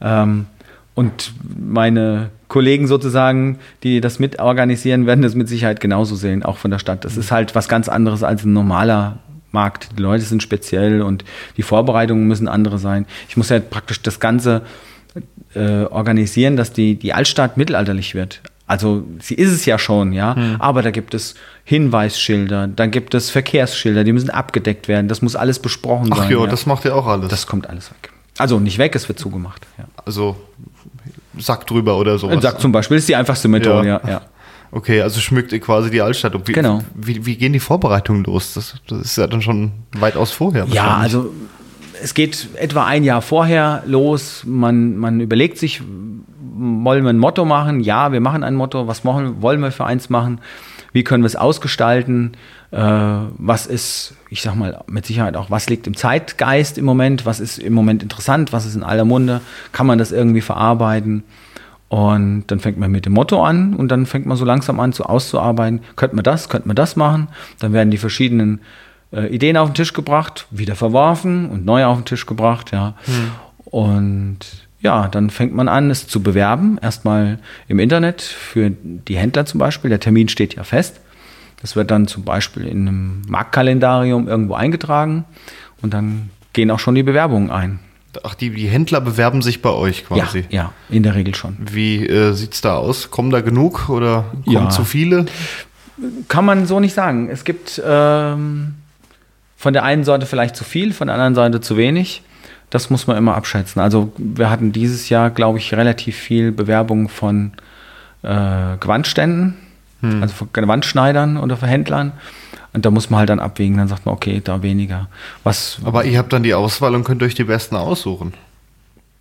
[0.01, 0.47] ähm,
[0.95, 6.71] und meine Kollegen sozusagen, die das mitorganisieren, werden das mit Sicherheit genauso sehen, auch von
[6.71, 7.05] der Stadt.
[7.05, 9.19] Das ist halt was ganz anderes als ein normaler
[9.53, 9.91] Markt.
[9.97, 11.25] Die Leute sind speziell und
[11.57, 13.07] die Vorbereitungen müssen andere sein.
[13.29, 14.63] Ich muss ja praktisch das Ganze
[15.55, 18.41] äh, organisieren, dass die, die Altstadt mittelalterlich wird.
[18.67, 21.35] Also sie ist es ja schon, ja, aber da gibt es
[21.65, 26.31] Hinweisschilder, da gibt es Verkehrsschilder, die müssen abgedeckt werden, das muss alles besprochen Ach sein.
[26.31, 26.47] ja, ja.
[26.47, 27.29] das macht ja auch alles.
[27.31, 28.11] das kommt alles weg.
[28.37, 29.67] Also nicht weg, es wird zugemacht.
[29.79, 29.85] Ja.
[30.05, 30.37] also
[31.39, 32.37] Sack drüber oder sowas.
[32.37, 34.01] Ein Sack zum Beispiel ist die einfachste Methode, Ja.
[34.05, 34.11] ja.
[34.11, 34.21] ja.
[34.71, 36.35] Okay, also schmückt ihr quasi die Altstadt.
[36.47, 36.83] Wie, Genau.
[36.95, 38.53] Wie, wie gehen die Vorbereitungen los?
[38.53, 40.67] Das, das ist ja dann schon weitaus vorher.
[40.71, 41.33] Ja, also
[42.03, 44.45] es geht etwa ein Jahr vorher los.
[44.47, 45.83] Man, man überlegt sich,
[46.59, 47.81] wollen wir ein Motto machen?
[47.81, 48.87] Ja, wir machen ein Motto.
[48.87, 50.41] Was wollen, wollen wir für eins machen?
[50.93, 52.33] Wie können wir es ausgestalten?
[52.71, 57.27] Äh, was ist, ich sag mal, mit Sicherheit auch, was liegt im Zeitgeist im Moment?
[57.27, 58.53] Was ist im Moment interessant?
[58.53, 59.41] Was ist in aller Munde?
[59.73, 61.25] Kann man das irgendwie verarbeiten?
[61.89, 64.93] Und dann fängt man mit dem Motto an und dann fängt man so langsam an
[64.93, 65.81] zu auszuarbeiten.
[65.97, 67.29] Könnte man das, könnte man das machen?
[67.61, 68.61] Dann werden die verschiedenen
[69.13, 72.95] äh, Ideen auf den Tisch gebracht, wieder verworfen und neu auf den Tisch gebracht, ja.
[73.65, 74.39] Und
[74.81, 76.79] ja, dann fängt man an, es zu bewerben.
[76.81, 79.91] Erstmal im Internet für die Händler zum Beispiel.
[79.91, 81.01] Der Termin steht ja fest.
[81.61, 85.25] Das wird dann zum Beispiel in einem Marktkalendarium irgendwo eingetragen
[85.83, 87.81] und dann gehen auch schon die Bewerbungen ein.
[88.23, 90.45] Ach, die, die Händler bewerben sich bei euch quasi.
[90.51, 91.57] Ja, ja, in der Regel schon.
[91.59, 93.11] Wie äh, sieht's da aus?
[93.11, 94.69] Kommen da genug oder kommen Ja.
[94.71, 95.27] zu viele?
[96.29, 97.29] Kann man so nicht sagen.
[97.29, 98.75] Es gibt ähm,
[99.59, 102.23] von der einen Seite vielleicht zu viel, von der anderen Seite zu wenig.
[102.71, 103.83] Das muss man immer abschätzen.
[103.83, 107.53] Also wir hatten dieses Jahr, glaube ich, relativ viel Bewerbung von
[108.23, 109.57] äh, Gewandständen,
[110.01, 112.13] also von Gewandschneidern oder von Händlern.
[112.73, 113.79] Und da muss man halt dann abwägen.
[113.79, 115.09] Dann sagt man, okay, da weniger.
[115.43, 118.35] Was Aber ihr habt dann die Auswahl und könnt euch die besten aussuchen.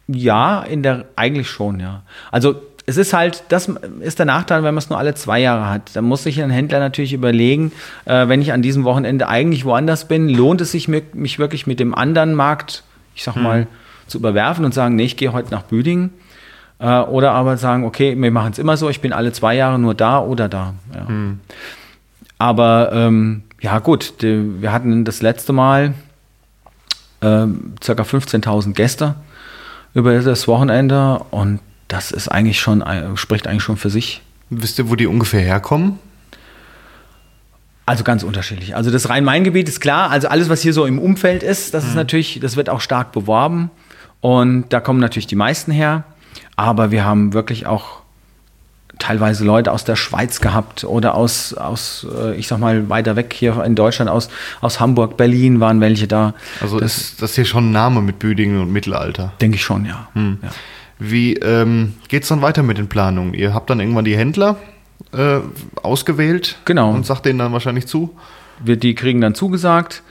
[0.08, 2.04] Ja, in der eigentlich schon, ja.
[2.32, 3.69] Also es ist halt, das
[4.00, 5.93] ist der Nachteil, wenn man es nur alle zwei Jahre hat.
[5.93, 7.73] Dann muss sich ein Händler natürlich überlegen,
[8.06, 11.67] äh, wenn ich an diesem Wochenende eigentlich woanders bin, lohnt es sich mir, mich wirklich
[11.67, 13.67] mit dem anderen Markt, ich sag mal,
[14.08, 16.12] zu überwerfen und sagen, nee, ich gehe heute nach Büdingen.
[16.80, 19.78] Äh, oder aber sagen, okay, wir machen es immer so, ich bin alle zwei Jahre
[19.78, 20.73] nur da oder da.
[20.95, 21.08] Ja.
[22.38, 25.93] Aber ähm, ja gut, die, wir hatten das letzte Mal,
[27.19, 27.47] äh,
[27.84, 29.15] circa 15.000 Gäste
[29.93, 32.84] über das Wochenende und das ist eigentlich schon,
[33.15, 34.21] spricht eigentlich schon für sich.
[34.50, 36.00] Wisst ihr, wo die ungefähr herkommen?
[37.86, 38.76] Also ganz unterschiedlich.
[38.76, 41.91] Also das Rhein-Main-Gebiet ist klar, also alles, was hier so im Umfeld ist, das ist
[41.91, 41.95] Mhm.
[41.97, 43.71] natürlich, das wird auch stark beworben
[44.19, 46.04] und da kommen natürlich die meisten her,
[46.58, 48.02] aber wir haben wirklich auch
[49.00, 53.34] teilweise Leute aus der Schweiz gehabt oder aus, aus äh, ich sag mal, weiter weg
[53.34, 54.28] hier in Deutschland, aus,
[54.60, 56.34] aus Hamburg, Berlin waren welche da.
[56.60, 59.32] Also ist das hier schon ein Name mit Büdingen und Mittelalter.
[59.39, 60.10] Denke ich schon, ja.
[60.13, 60.39] Hm.
[60.41, 60.50] ja.
[60.99, 63.33] Wie ähm, geht es dann weiter mit den Planungen?
[63.33, 64.57] Ihr habt dann irgendwann die Händler
[65.13, 65.39] äh,
[65.83, 66.91] ausgewählt Genau.
[66.91, 68.15] und sagt denen dann wahrscheinlich zu.
[68.63, 70.01] wir, die kriegen dann zugesagt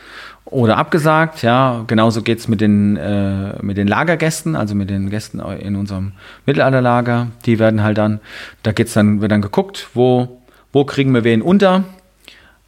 [0.45, 1.43] oder abgesagt.
[1.43, 5.75] Ja, genauso geht es mit, den, äh, mit den Lagergästen, also mit den Gästen in
[5.75, 6.13] unserem
[6.47, 7.29] Mittelalterlager.
[7.47, 8.21] Die werden halt dann,
[8.63, 10.41] da geht's dann, wird dann geguckt, wo,
[10.73, 11.83] wo kriegen wir wen unter.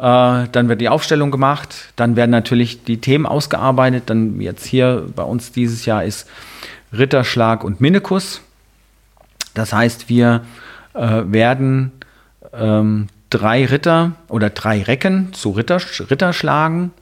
[0.00, 4.04] Äh, dann wird die Aufstellung gemacht, dann werden natürlich die Themen ausgearbeitet.
[4.07, 6.28] Dann jetzt hier bei uns dieses Jahr ist
[6.92, 8.40] Ritterschlag und Minnekus.
[9.55, 10.42] Das heißt, wir
[10.94, 11.92] äh, werden
[12.53, 16.92] ähm, drei Ritter oder drei Recken zu Ritter, Ritter schlagen,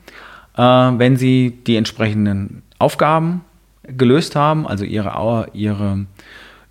[0.57, 3.45] äh, wenn sie die entsprechenden Aufgaben
[3.85, 6.07] gelöst haben, also ihre, ihre,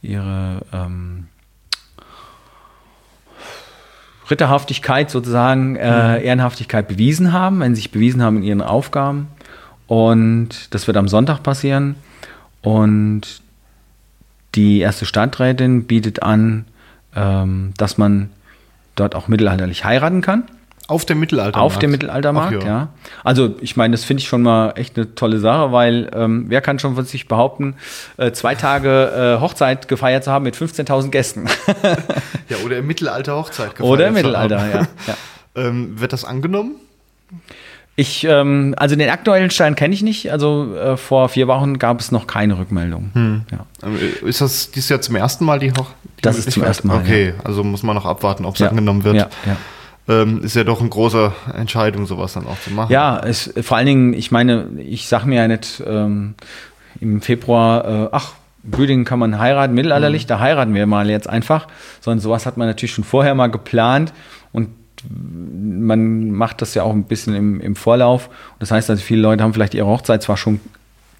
[0.01, 1.28] ihre ähm,
[4.30, 9.28] Ritterhaftigkeit sozusagen, äh, Ehrenhaftigkeit bewiesen haben, wenn sie sich bewiesen haben in ihren Aufgaben.
[9.88, 11.95] Und das wird am Sonntag passieren.
[12.65, 13.41] Und
[14.56, 16.65] die erste Stadträtin bietet an,
[17.15, 18.30] ähm, dass man
[18.95, 20.43] dort auch mittelalterlich heiraten kann.
[20.88, 21.60] Auf dem Mittelalter.
[21.60, 22.89] Auf dem Mittelaltermarkt, ja.
[23.23, 26.62] Also ich meine, das finde ich schon mal echt eine tolle Sache, weil ähm, wer
[26.62, 27.75] kann schon von sich behaupten,
[28.17, 31.47] äh, zwei Tage äh, Hochzeit gefeiert zu haben mit 15.000 Gästen?
[32.47, 34.88] Ja, oder im Mittelalter Hochzeit gefeiert Oder im Mittelalter, ja.
[35.08, 35.17] ja.
[35.56, 36.75] Ähm, wird das angenommen?
[37.97, 40.31] Ich, ähm, also den aktuellen Stein kenne ich nicht.
[40.31, 43.45] Also äh, vor vier Wochen gab es noch keine Rückmeldung.
[43.51, 43.65] Ja.
[43.88, 45.88] Ähm, Ist das dieses Jahr zum ersten Mal die Hoch?
[46.17, 48.67] Die Das ist zum ersten Mal, Okay, also muss man noch abwarten, ob es Ja.
[48.69, 49.15] angenommen wird.
[49.15, 49.55] Ja, ja.
[50.08, 52.91] Ähm, ist ja doch eine große Entscheidung, sowas dann auch zu machen.
[52.91, 56.36] Ja, es, vor allen Dingen, ich meine, ich sage mir ja nicht ähm,
[56.99, 61.67] im Februar, äh, ach, Büdingen kann man heiraten, mittelalterlich, da heiraten wir mal jetzt einfach,
[62.01, 64.12] sondern sowas hat man natürlich schon vorher mal geplant
[64.51, 64.69] und
[65.10, 68.30] man macht das ja auch ein bisschen im, im Vorlauf.
[68.60, 70.60] Das heißt also, viele Leute haben vielleicht ihre Hochzeit zwar schon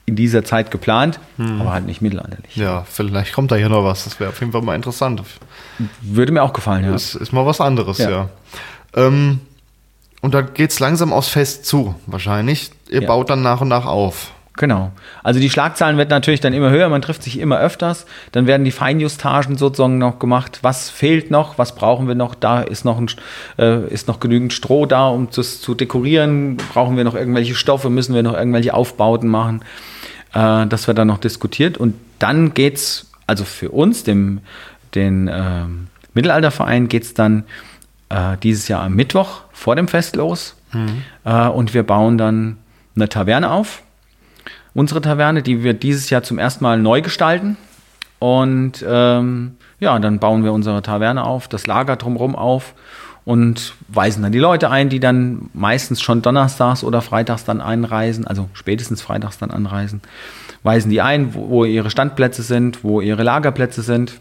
[0.08, 2.56] in dieser Zeit geplant, aber halt nicht mittelalterlich.
[2.56, 4.04] Ja, vielleicht kommt da hier noch was.
[4.04, 5.24] Das wäre auf jeden Fall mal interessant.
[6.02, 6.92] Würde mir auch gefallen, ja.
[6.92, 8.10] Das ist mal was anderes, ja.
[8.12, 8.30] Ja.
[8.96, 9.40] Ähm,
[10.22, 12.72] und da geht es langsam aufs Fest zu, wahrscheinlich.
[12.90, 13.08] Ihr Ja.
[13.08, 14.32] baut dann nach und nach auf.
[14.58, 14.92] Genau.
[15.22, 18.06] Also die Schlagzahlen werden natürlich dann immer höher, man trifft sich immer öfters.
[18.32, 20.60] Dann werden die Feinjustagen sozusagen noch gemacht.
[20.62, 21.58] Was fehlt noch?
[21.58, 22.36] Was brauchen wir noch?
[22.36, 23.08] Da ist noch, ein,
[23.58, 26.58] äh, ist noch genügend Stroh da, um das zu dekorieren.
[26.74, 27.90] Brauchen wir noch irgendwelche Stoffe?
[27.90, 29.62] Müssen wir noch irgendwelche Aufbauten machen?
[30.34, 31.78] Äh, das wird dann noch diskutiert.
[31.78, 34.40] Und dann geht's, also für uns, dem,
[34.94, 37.44] den ähm, Mittelalterverein, geht's dann
[38.08, 40.56] äh, dieses Jahr am Mittwoch vor dem Fest los.
[41.26, 42.58] Äh, und wir bauen dann
[42.96, 43.82] eine Taverne auf
[44.76, 47.58] unsere Taverne, die wir dieses Jahr zum ersten Mal neu gestalten.
[48.20, 52.76] Und ähm, ja, dann bauen wir unsere Taverne auf, das Lager drumherum auf
[53.24, 58.28] und weisen dann die Leute ein, die dann meistens schon donnerstags oder freitags dann einreisen,
[58.28, 60.02] also spätestens freitags dann anreisen,
[60.64, 64.20] weisen die ein, wo, wo ihre Standplätze sind, wo ihre Lagerplätze sind.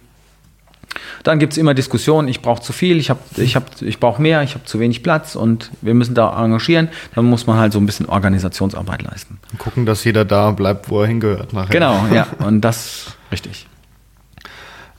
[1.23, 4.21] Dann gibt es immer Diskussionen, ich brauche zu viel, ich, hab, ich, hab, ich brauche
[4.21, 6.89] mehr, ich habe zu wenig Platz und wir müssen da engagieren.
[7.15, 9.39] Dann muss man halt so ein bisschen Organisationsarbeit leisten.
[9.53, 11.71] Und gucken, dass jeder da bleibt, wo er hingehört nachher.
[11.71, 13.67] Genau, ja, und das richtig.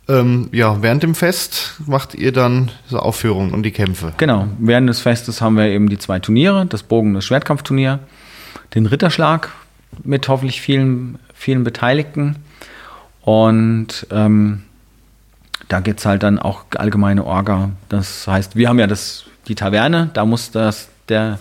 [0.08, 4.14] Ähm, ja, während dem Fest macht ihr dann so Aufführungen und die Kämpfe.
[4.18, 8.00] Genau, während des Festes haben wir eben die zwei Turniere, das Bogen- und das Schwertkampfturnier,
[8.76, 9.50] den Ritterschlag
[10.04, 12.36] mit hoffentlich vielen, vielen Beteiligten
[13.22, 14.64] und ähm,
[15.68, 17.72] da gibt es halt dann auch allgemeine Orga.
[17.90, 21.40] Das heißt, wir haben ja das, die Taverne, da muss das, der,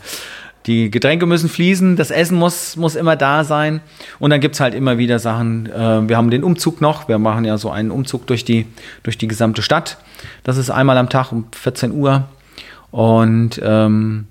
[0.66, 3.80] die Getränke müssen fließen, das Essen muss, muss immer da sein.
[4.18, 5.66] Und dann gibt es halt immer wieder Sachen.
[5.66, 7.06] Äh, wir haben den Umzug noch.
[7.08, 8.66] Wir machen ja so einen Umzug durch die,
[9.02, 9.98] durch die gesamte Stadt.
[10.42, 12.24] Das ist einmal am Tag um 14 Uhr.
[12.90, 14.26] Und ähm,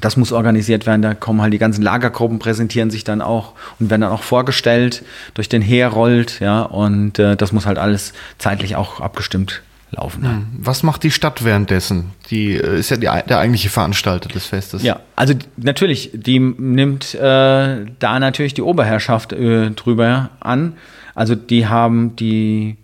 [0.00, 1.02] das muss organisiert werden.
[1.02, 5.04] Da kommen halt die ganzen Lagergruppen, präsentieren sich dann auch und werden dann auch vorgestellt,
[5.34, 6.62] durch den Herollt, ja.
[6.62, 10.22] Und äh, das muss halt alles zeitlich auch abgestimmt laufen.
[10.22, 10.46] dann.
[10.58, 12.10] Was macht die Stadt währenddessen?
[12.30, 14.82] Die äh, ist ja die, der eigentliche Veranstalter des Festes.
[14.82, 20.74] Ja, also natürlich, die nimmt äh, da natürlich die Oberherrschaft äh, drüber an.
[21.14, 22.76] Also die haben, die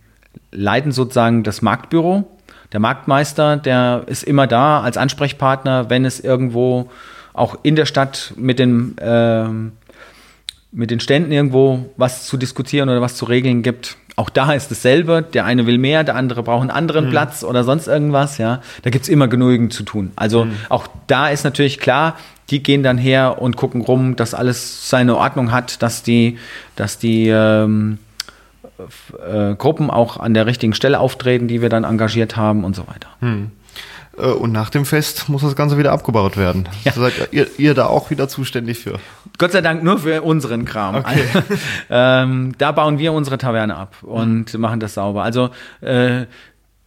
[0.51, 2.31] leiten sozusagen das Marktbüro.
[2.75, 6.91] Der Marktmeister, der ist immer da als Ansprechpartner, wenn es irgendwo
[7.33, 9.73] auch in der Stadt mit den ähm,
[10.73, 13.97] mit den Ständen irgendwo was zu diskutieren oder was zu regeln gibt.
[14.17, 15.23] Auch da ist dasselbe.
[15.23, 17.11] Der eine will mehr, der andere braucht einen anderen mhm.
[17.11, 18.39] Platz oder sonst irgendwas.
[18.39, 20.11] Ja, da gibt's immer genügend zu tun.
[20.17, 20.57] Also mhm.
[20.69, 22.17] auch da ist natürlich klar,
[22.51, 26.39] die gehen dann her und gucken rum, dass alles seine Ordnung hat, dass die,
[26.75, 27.99] dass die ähm,
[28.79, 32.87] äh, Gruppen auch an der richtigen Stelle auftreten, die wir dann engagiert haben und so
[32.87, 33.09] weiter.
[33.21, 33.51] Mhm.
[34.17, 36.69] Und nach dem Fest muss das Ganze wieder abgebaut werden.
[36.85, 36.93] Ja.
[36.93, 39.01] Seid ihr, ihr, da auch wieder zuständig für?
[39.39, 40.95] Gott sei Dank nur für unseren Kram.
[40.95, 41.25] Okay.
[41.91, 44.61] ähm, da bauen wir unsere Taverne ab und mhm.
[44.61, 45.25] machen das sauber.
[45.25, 46.27] Also äh,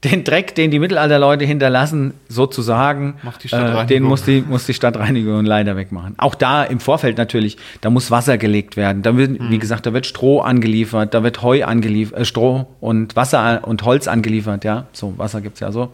[0.03, 3.15] den Dreck, den die Mittelalterleute hinterlassen, sozusagen,
[3.51, 6.13] äh, den muss die, muss die Stadtreinigung leider wegmachen.
[6.17, 9.01] Auch da im Vorfeld natürlich, da muss Wasser gelegt werden.
[9.01, 9.49] Da wird, hm.
[9.49, 13.83] wie gesagt, da wird Stroh angeliefert, da wird Heu angeliefert, äh, Stroh und Wasser und
[13.83, 14.85] Holz angeliefert, ja.
[14.93, 15.91] So, Wasser gibt's ja so.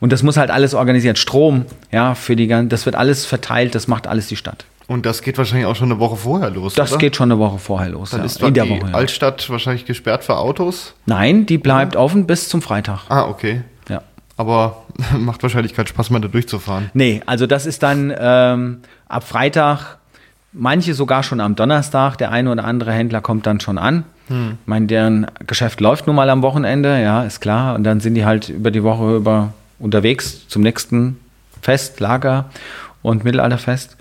[0.00, 1.16] Und das muss halt alles organisiert.
[1.16, 4.66] Strom, ja, für die ganzen, das wird alles verteilt, das macht alles die Stadt.
[4.90, 6.74] Und das geht wahrscheinlich auch schon eine Woche vorher los.
[6.74, 6.98] Das oder?
[6.98, 8.10] geht schon eine Woche vorher los.
[8.10, 8.26] Dann ja.
[8.26, 8.94] ist in der die Woche, ja.
[8.94, 10.94] Altstadt wahrscheinlich gesperrt für Autos?
[11.06, 12.00] Nein, die bleibt ja.
[12.00, 13.02] offen bis zum Freitag.
[13.08, 13.62] Ah, okay.
[13.88, 14.02] Ja.
[14.36, 14.82] Aber
[15.16, 16.90] macht wahrscheinlich keinen Spaß mehr, da durchzufahren.
[16.92, 19.98] Nee, also das ist dann ähm, ab Freitag,
[20.52, 22.16] manche sogar schon am Donnerstag.
[22.16, 24.02] Der eine oder andere Händler kommt dann schon an.
[24.26, 24.58] Hm.
[24.60, 27.76] Ich meine, deren Geschäft läuft nun mal am Wochenende, ja, ist klar.
[27.76, 31.20] Und dann sind die halt über die Woche über unterwegs zum nächsten
[31.62, 32.50] Fest, Lager
[33.02, 33.96] und Mittelalterfest.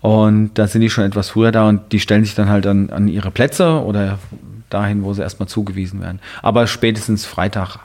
[0.00, 2.90] Und da sind die schon etwas früher da und die stellen sich dann halt an,
[2.90, 4.18] an ihre Plätze oder
[4.70, 6.20] dahin, wo sie erstmal zugewiesen werden.
[6.42, 7.78] Aber spätestens Freitag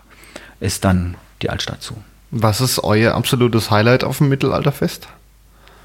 [0.60, 1.96] ist dann die Altstadt zu.
[2.32, 5.08] Was ist euer absolutes Highlight auf dem Mittelalterfest?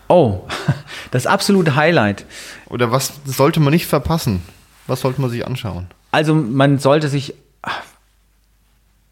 [0.08, 0.42] Oh,
[1.10, 2.24] das absolute Highlight.
[2.66, 4.42] Oder was sollte man nicht verpassen?
[4.86, 5.86] Was sollte man sich anschauen?
[6.10, 7.34] Also man sollte sich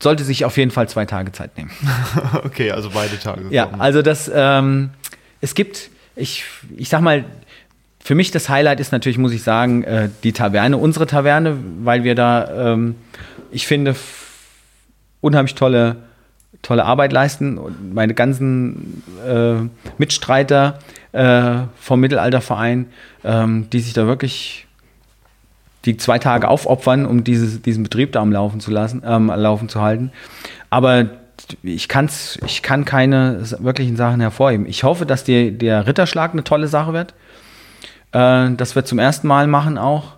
[0.01, 1.71] sollte sich auf jeden Fall zwei Tage Zeit nehmen.
[2.45, 3.47] okay, also beide Tage.
[3.51, 4.91] Ja, also das ähm,
[5.41, 6.45] es gibt ich,
[6.77, 7.25] ich sag mal,
[8.01, 12.05] für mich das Highlight ist natürlich, muss ich sagen, äh, die Taverne, unsere Taverne, weil
[12.05, 12.97] wir da, ähm,
[13.51, 13.95] ich finde,
[15.21, 15.97] unheimlich tolle,
[16.63, 19.57] tolle Arbeit leisten und meine ganzen äh,
[19.99, 20.79] Mitstreiter
[21.13, 22.87] äh, vom Mittelalterverein,
[23.25, 24.67] ähm, die sich da wirklich
[25.85, 29.69] die zwei Tage aufopfern, um dieses, diesen Betrieb da am Laufen zu lassen, ähm, laufen
[29.69, 30.13] zu halten.
[30.71, 31.09] Aber
[31.63, 34.67] ich, kann's, ich kann keine wirklichen Sachen hervorheben.
[34.67, 37.15] Ich hoffe, dass die, der Ritterschlag eine tolle Sache wird.
[38.13, 40.17] Äh, das wird zum ersten Mal machen auch.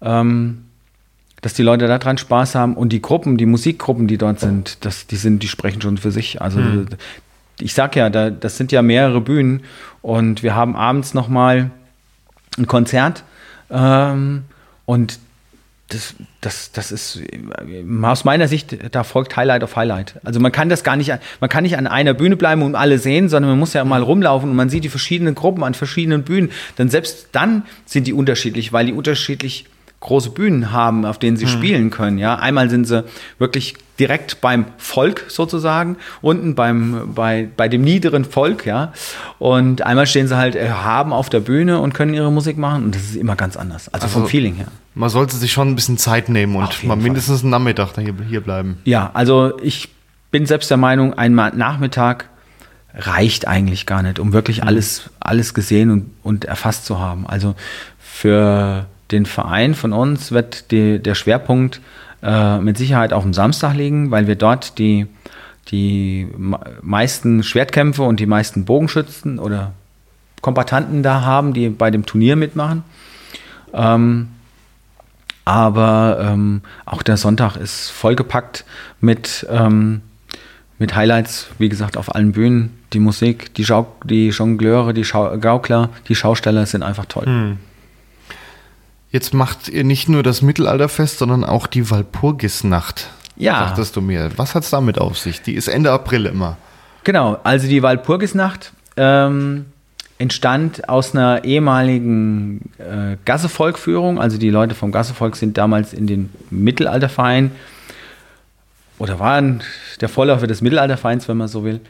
[0.00, 0.64] Ähm,
[1.42, 5.08] dass die Leute daran Spaß haben und die Gruppen, die Musikgruppen, die dort sind, das,
[5.08, 6.40] die sind, die sprechen schon für sich.
[6.40, 6.86] Also hm.
[7.60, 9.62] ich sag ja, da, das sind ja mehrere Bühnen
[10.02, 11.72] und wir haben abends noch mal
[12.56, 13.24] ein Konzert
[13.70, 14.44] ähm,
[14.86, 15.18] und
[15.92, 17.20] das, das, das ist
[18.02, 20.14] aus meiner Sicht, da folgt Highlight auf Highlight.
[20.24, 22.98] Also man kann das gar nicht, man kann nicht an einer Bühne bleiben und alle
[22.98, 26.22] sehen, sondern man muss ja mal rumlaufen und man sieht die verschiedenen Gruppen an verschiedenen
[26.22, 26.50] Bühnen.
[26.76, 29.66] Dann selbst dann sind die unterschiedlich, weil die unterschiedlich
[30.02, 31.50] große Bühnen haben, auf denen sie mhm.
[31.50, 32.18] spielen können.
[32.18, 33.04] Ja, einmal sind sie
[33.38, 38.92] wirklich direkt beim Volk sozusagen, unten beim, bei, bei dem niederen Volk, ja.
[39.38, 42.94] Und einmal stehen sie halt erhaben auf der Bühne und können ihre Musik machen und
[42.94, 43.88] das ist immer ganz anders.
[43.94, 44.66] Also, also vom Feeling her.
[44.94, 47.46] Man sollte sich schon ein bisschen Zeit nehmen und mal mindestens Fall.
[47.46, 48.78] einen Nachmittag hier, hier bleiben.
[48.84, 49.88] Ja, also ich
[50.32, 52.28] bin selbst der Meinung, ein Nachmittag
[52.94, 54.68] reicht eigentlich gar nicht, um wirklich mhm.
[54.68, 57.26] alles, alles gesehen und, und erfasst zu haben.
[57.26, 57.54] Also
[58.00, 61.80] für den Verein von uns wird die, der Schwerpunkt
[62.22, 65.06] äh, mit Sicherheit auf dem Samstag liegen, weil wir dort die,
[65.68, 66.28] die
[66.80, 69.72] meisten Schwertkämpfe und die meisten Bogenschützen oder
[70.40, 72.82] Kompatanten da haben, die bei dem Turnier mitmachen.
[73.72, 74.28] Ähm,
[75.44, 78.64] aber ähm, auch der Sonntag ist vollgepackt
[79.00, 80.02] mit, ähm,
[80.78, 82.78] mit Highlights, wie gesagt, auf allen Bühnen.
[82.92, 87.26] Die Musik, die, Schau die Jongleure, die Schau Gaukler, die Schausteller sind einfach toll.
[87.26, 87.58] Hm.
[89.12, 93.10] Jetzt macht ihr nicht nur das Mittelalterfest, sondern auch die Walpurgisnacht.
[93.36, 93.66] Ja.
[93.66, 94.30] Sagtest du mir.
[94.36, 95.42] Was hat es damit auf sich?
[95.42, 96.56] Die ist Ende April immer.
[97.04, 99.66] Genau, also die Walpurgisnacht ähm,
[100.16, 104.18] entstand aus einer ehemaligen äh, Gassevolkführung.
[104.18, 107.50] Also die Leute vom Gassevolk sind damals in den Mittelalterverein
[108.98, 109.62] oder waren
[110.00, 111.80] der Vorläufer des Mittelaltervereins, wenn man so will.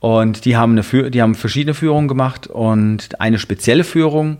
[0.00, 4.36] Und die haben, eine, die haben verschiedene Führungen gemacht und eine spezielle Führung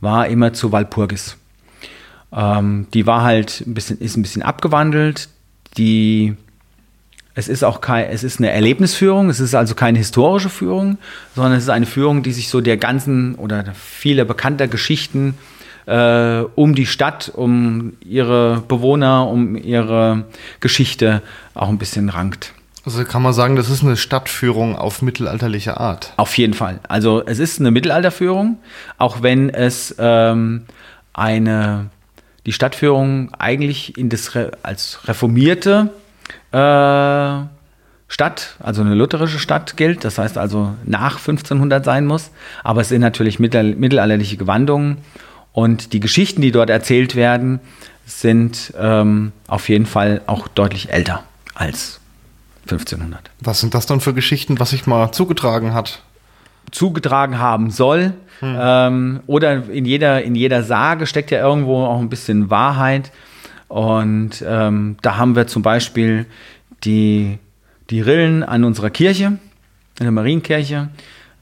[0.00, 1.36] war immer zu Walpurgis.
[2.32, 5.28] Ähm, die war halt ein bisschen, ist ein bisschen abgewandelt.
[5.76, 6.36] Die,
[7.34, 10.98] es ist auch kein, es ist eine Erlebnisführung, es ist also keine historische Führung,
[11.34, 15.34] sondern es ist eine Führung, die sich so der ganzen oder vieler bekannter Geschichten
[15.86, 20.24] äh, um die Stadt, um ihre Bewohner, um ihre
[20.60, 21.22] Geschichte
[21.54, 22.52] auch ein bisschen rankt.
[22.84, 26.14] Also kann man sagen, das ist eine Stadtführung auf mittelalterliche Art.
[26.16, 26.80] Auf jeden Fall.
[26.88, 28.58] Also es ist eine Mittelalterführung,
[28.96, 30.62] auch wenn es ähm,
[31.12, 31.90] eine,
[32.50, 35.90] die Stadtführung eigentlich in das, als reformierte
[36.50, 37.46] äh,
[38.08, 42.32] Stadt, also eine lutherische Stadt gilt, das heißt also nach 1500 sein muss,
[42.64, 44.98] aber es sind natürlich mittel, mittelalterliche Gewandungen
[45.52, 47.60] und die Geschichten, die dort erzählt werden,
[48.04, 51.22] sind ähm, auf jeden Fall auch deutlich älter
[51.54, 52.00] als
[52.62, 53.30] 1500.
[53.38, 56.02] Was sind das dann für Geschichten, was sich mal zugetragen hat?
[56.70, 58.12] Zugetragen haben soll.
[58.40, 58.56] Hm.
[58.58, 63.12] Ähm, oder in jeder, in jeder Sage steckt ja irgendwo auch ein bisschen Wahrheit.
[63.68, 66.26] Und ähm, da haben wir zum Beispiel
[66.84, 67.38] die
[67.90, 69.24] die Rillen an unserer Kirche,
[69.98, 70.88] in der Marienkirche,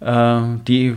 [0.01, 0.97] äh, die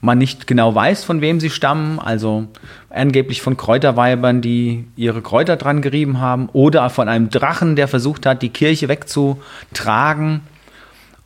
[0.00, 2.46] man nicht genau weiß, von wem sie stammen, also
[2.88, 8.24] angeblich von Kräuterweibern, die ihre Kräuter dran gerieben haben, oder von einem Drachen, der versucht
[8.24, 10.40] hat, die Kirche wegzutragen.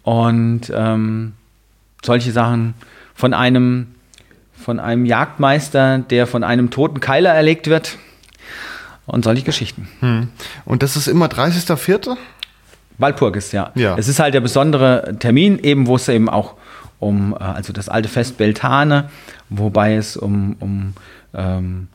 [0.03, 1.35] Und ähm,
[2.05, 2.74] solche Sachen
[3.14, 3.94] von einem,
[4.55, 7.98] von einem Jagdmeister, der von einem toten Keiler erlegt wird.
[9.07, 9.86] Und solche Geschichten.
[10.00, 10.28] Hm.
[10.64, 12.16] Und das ist immer 30.04.?
[12.96, 13.70] Walpurgis, ja.
[13.74, 13.96] ja.
[13.98, 16.55] Es ist halt der besondere Termin, eben wo es eben auch
[17.00, 19.11] um, äh, also das alte Fest Beltane,
[19.50, 20.94] wobei es um, um
[21.34, 21.88] ähm,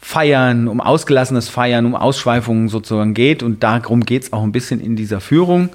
[0.00, 3.42] Feiern, um ausgelassenes Feiern, um Ausschweifungen sozusagen geht.
[3.42, 5.70] Und darum geht es auch ein bisschen in dieser Führung.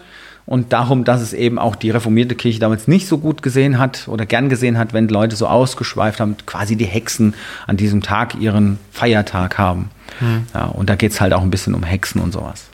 [0.45, 4.07] Und darum, dass es eben auch die reformierte Kirche damals nicht so gut gesehen hat
[4.07, 7.33] oder gern gesehen hat, wenn Leute so ausgeschweift haben, quasi die Hexen
[7.65, 9.89] an diesem Tag ihren Feiertag haben.
[10.19, 10.43] Hm.
[10.53, 12.65] Ja, und da geht es halt auch ein bisschen um Hexen und sowas.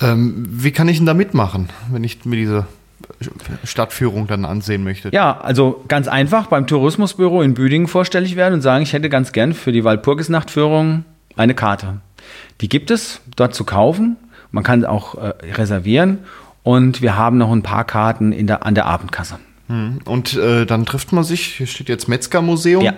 [0.00, 2.66] Ähm, wie kann ich denn da mitmachen, wenn ich mir diese
[3.64, 5.08] Stadtführung dann ansehen möchte?
[5.12, 9.32] Ja, also ganz einfach beim Tourismusbüro in Büdingen vorstellig werden und sagen, ich hätte ganz
[9.32, 11.04] gern für die Walpurgisnachtführung
[11.36, 12.00] eine Karte.
[12.60, 14.16] Die gibt es dort zu kaufen.
[14.50, 16.18] Man kann auch äh, reservieren
[16.66, 19.38] und wir haben noch ein paar Karten in der, an der Abendkasse.
[19.68, 20.00] Hm.
[20.04, 22.82] Und äh, dann trifft man sich, hier steht jetzt Metzgermuseum.
[22.82, 22.94] Ja.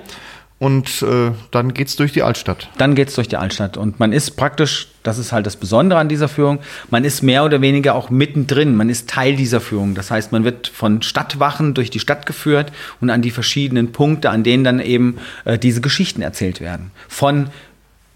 [0.58, 2.70] Und äh, dann es durch die Altstadt.
[2.78, 3.76] Dann geht es durch die Altstadt.
[3.76, 7.44] Und man ist praktisch, das ist halt das Besondere an dieser Führung, man ist mehr
[7.44, 8.74] oder weniger auch mittendrin.
[8.74, 9.94] Man ist Teil dieser Führung.
[9.94, 14.30] Das heißt, man wird von Stadtwachen durch die Stadt geführt und an die verschiedenen Punkte,
[14.30, 16.90] an denen dann eben äh, diese Geschichten erzählt werden.
[17.06, 17.50] Von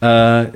[0.01, 0.47] äh,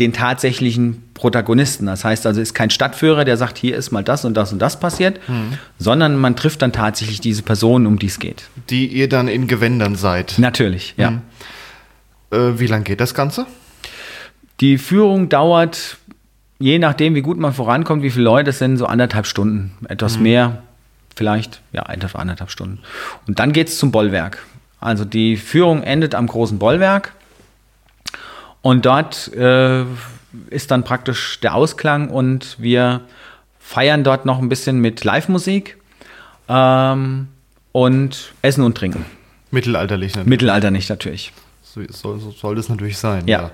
[0.00, 1.86] den tatsächlichen Protagonisten.
[1.86, 4.52] Das heißt also, es ist kein Stadtführer, der sagt, hier ist mal das und das
[4.52, 5.58] und das passiert, mhm.
[5.78, 8.44] sondern man trifft dann tatsächlich diese Personen, um die es geht.
[8.70, 10.34] Die ihr dann in Gewändern seid.
[10.38, 11.12] Natürlich, ja.
[11.12, 11.22] Mhm.
[12.30, 13.46] Äh, wie lange geht das Ganze?
[14.60, 15.98] Die Führung dauert,
[16.58, 19.72] je nachdem, wie gut man vorankommt, wie viele Leute es sind, so anderthalb Stunden.
[19.88, 20.22] Etwas mhm.
[20.22, 20.62] mehr,
[21.14, 22.80] vielleicht, ja, anderthalb Stunden.
[23.26, 24.44] Und dann geht es zum Bollwerk.
[24.80, 27.12] Also die Führung endet am großen Bollwerk.
[28.62, 29.84] Und dort äh,
[30.50, 33.02] ist dann praktisch der Ausklang und wir
[33.58, 35.78] feiern dort noch ein bisschen mit Live-Musik
[36.48, 37.28] ähm,
[37.72, 39.04] und Essen und Trinken.
[39.50, 40.28] Mittelalterlich natürlich.
[40.28, 41.32] Mittelalterlich natürlich.
[41.62, 43.26] So soll, so soll das natürlich sein.
[43.26, 43.50] Ja.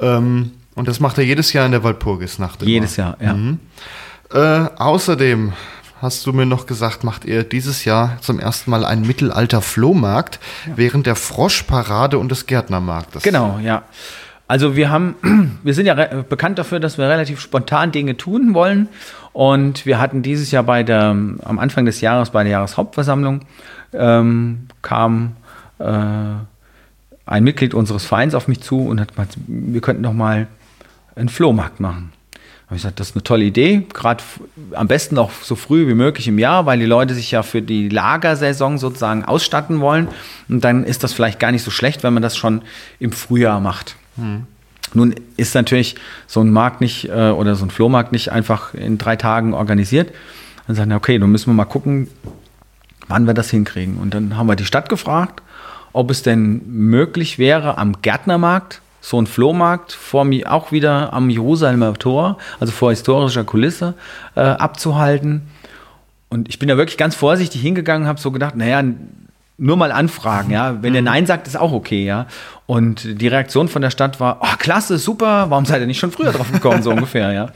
[0.00, 0.16] ja.
[0.16, 2.62] Ähm, und das macht er jedes Jahr in der Walpurgisnacht.
[2.62, 3.34] Jedes Jahr, ja.
[3.34, 3.60] Mhm.
[4.32, 4.38] Äh,
[4.76, 5.52] außerdem
[6.00, 10.72] hast du mir noch gesagt, macht ihr dieses Jahr zum ersten Mal einen Mittelalter-Flohmarkt ja.
[10.76, 13.22] während der Froschparade und des Gärtnermarktes.
[13.22, 13.84] Genau, ja.
[14.52, 15.14] Also wir haben,
[15.62, 18.86] wir sind ja bekannt dafür, dass wir relativ spontan Dinge tun wollen.
[19.32, 23.46] Und wir hatten dieses Jahr bei der, am Anfang des Jahres bei der Jahreshauptversammlung
[23.94, 25.36] ähm, kam
[25.78, 25.84] äh,
[27.24, 30.48] ein Mitglied unseres Vereins auf mich zu und hat gesagt, wir könnten doch mal
[31.16, 32.12] einen Flohmarkt machen.
[32.66, 34.22] Habe ich gesagt, das ist eine tolle Idee, gerade
[34.72, 37.62] am besten auch so früh wie möglich im Jahr, weil die Leute sich ja für
[37.62, 40.08] die Lagersaison sozusagen ausstatten wollen.
[40.50, 42.60] Und dann ist das vielleicht gar nicht so schlecht, wenn man das schon
[42.98, 43.96] im Frühjahr macht.
[44.16, 44.46] Hm.
[44.94, 45.96] Nun ist natürlich
[46.26, 50.12] so ein Markt nicht äh, oder so ein Flohmarkt nicht einfach in drei Tagen organisiert.
[50.66, 52.08] Dann sagen wir, okay, dann müssen wir mal gucken,
[53.08, 53.96] wann wir das hinkriegen.
[53.96, 55.42] Und dann haben wir die Stadt gefragt,
[55.92, 61.28] ob es denn möglich wäre, am Gärtnermarkt so ein Flohmarkt vor mir auch wieder am
[61.28, 63.94] Jerusalemer Tor, also vor historischer Kulisse,
[64.36, 65.42] äh, abzuhalten.
[66.28, 68.82] Und ich bin da wirklich ganz vorsichtig hingegangen, habe so gedacht, naja,
[69.62, 70.82] nur mal anfragen, ja.
[70.82, 71.06] Wenn er mhm.
[71.06, 72.26] Nein sagt, ist auch okay, ja.
[72.66, 76.10] Und die Reaktion von der Stadt war, oh, klasse, super, warum seid ihr nicht schon
[76.10, 77.48] früher drauf gekommen, so ungefähr, ja.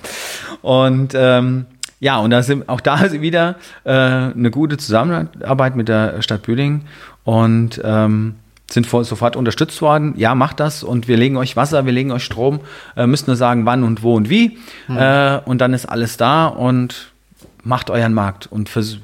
[0.62, 1.66] Und ähm,
[1.98, 6.42] ja, und da sind, auch da ist wieder äh, eine gute Zusammenarbeit mit der Stadt
[6.42, 6.82] Büdingen
[7.24, 8.36] und ähm,
[8.70, 10.14] sind vor, sofort unterstützt worden.
[10.16, 12.61] Ja, macht das und wir legen euch Wasser, wir legen euch Strom,
[12.96, 14.59] äh, müsst nur sagen, wann und wo und wie.
[14.86, 14.96] Mhm.
[14.96, 17.11] Äh, und dann ist alles da und
[17.64, 19.02] macht euren Markt und versucht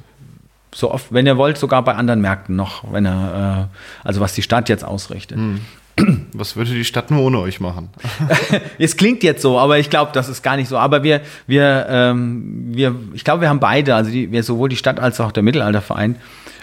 [0.75, 4.35] so oft, wenn ihr wollt, sogar bei anderen Märkten noch, wenn er, äh, also was
[4.35, 5.39] die Stadt jetzt ausrichtet.
[5.39, 5.61] Hm.
[6.33, 7.91] Was würde die Stadt nur ohne euch machen?
[8.79, 10.79] es klingt jetzt so, aber ich glaube, das ist gar nicht so.
[10.79, 14.77] Aber wir, wir, ähm, wir, ich glaube, wir haben beide, also die, wir, sowohl die
[14.77, 16.16] Stadt als auch der Mittelalterverein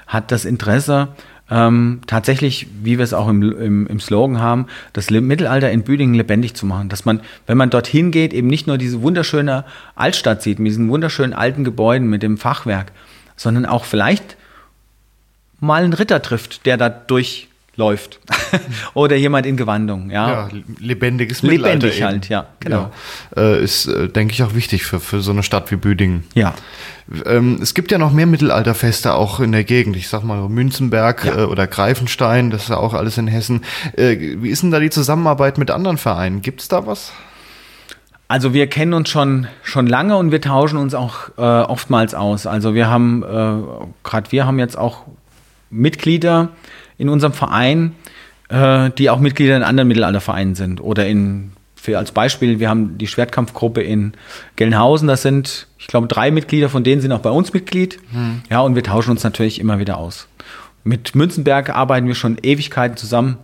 [0.08, 1.10] hat das Interesse,
[1.52, 5.84] ähm, tatsächlich, wie wir es auch im, im, im Slogan haben, das Le Mittelalter in
[5.84, 6.90] Büdingen lebendig zu machen.
[6.90, 10.90] Dass man, wenn man dorthin geht, eben nicht nur diese wunderschöne Altstadt sieht, mit diesen
[10.90, 12.92] wunderschönen alten Gebäuden, mit dem Fachwerk,
[13.40, 14.36] sondern auch vielleicht
[15.62, 18.20] mal einen Ritter trifft, der da durchläuft.
[18.94, 20.30] Oder jemand in Gewandung, ja.
[20.30, 22.34] Ja, lebendiges Lebendig Mittelalter halt, eben.
[22.34, 22.92] ja, genau.
[23.36, 23.42] Ja.
[23.42, 26.26] Äh, ist, äh, denke ich, auch wichtig für, für so eine Stadt wie Büdingen.
[26.34, 26.54] Ja.
[27.26, 29.96] Ähm, es gibt ja noch mehr Mittelalterfeste auch in der Gegend.
[29.96, 31.38] Ich sag mal Münzenberg Ja.
[31.40, 33.64] äh, oder Greifenstein, das ist ja auch alles in Hessen.
[33.96, 36.42] Wie ist denn da die Zusammenarbeit mit anderen Vereinen?
[36.42, 37.14] Gibt's da was?
[38.30, 42.46] Also wir kennen uns schon, schon lange und wir tauschen uns auch äh, oftmals aus.
[42.46, 45.06] Also wir haben, äh, gerade wir haben jetzt auch
[45.72, 46.50] Mitglieder
[47.00, 47.96] in unserem Verein,
[48.50, 50.80] äh, die auch Mitglieder in anderen Mittelaltervereinen sind.
[50.80, 54.14] Oder in, für, als Beispiel, wir haben die Schwertkampfgruppe in
[54.58, 58.00] Gelnhausen, das sind, ich glaube, drei Mitglieder, von denen sind auch bei uns Mitglied.
[58.52, 60.28] Ja, und wir tauschen uns natürlich immer wieder aus.
[60.84, 63.38] Mit Münzenberg arbeiten wir schon Ewigkeiten zusammen.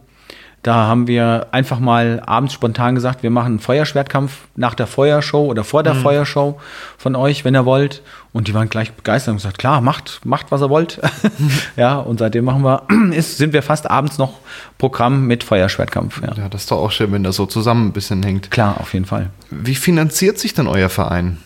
[0.66, 5.46] Da haben wir einfach mal abends spontan gesagt, wir machen einen Feuerschwertkampf nach der Feuershow
[5.46, 6.60] oder vor der Feuershow
[6.98, 8.02] von euch, wenn ihr wollt.
[8.34, 11.00] Und die waren gleich begeistert und gesagt, klar, macht, macht, was ihr wollt.
[11.76, 14.40] ja, und seitdem machen wir, ist, sind wir fast abends noch
[14.80, 16.24] Programm mit Feuerschwertkampf.
[16.24, 16.34] Ja.
[16.36, 18.50] Ja, das ist doch auch schön, wenn das so zusammen ein bisschen hängt.
[18.50, 19.30] Klar, auf jeden Fall.
[19.52, 21.38] Wie finanziert sich denn euer Verein?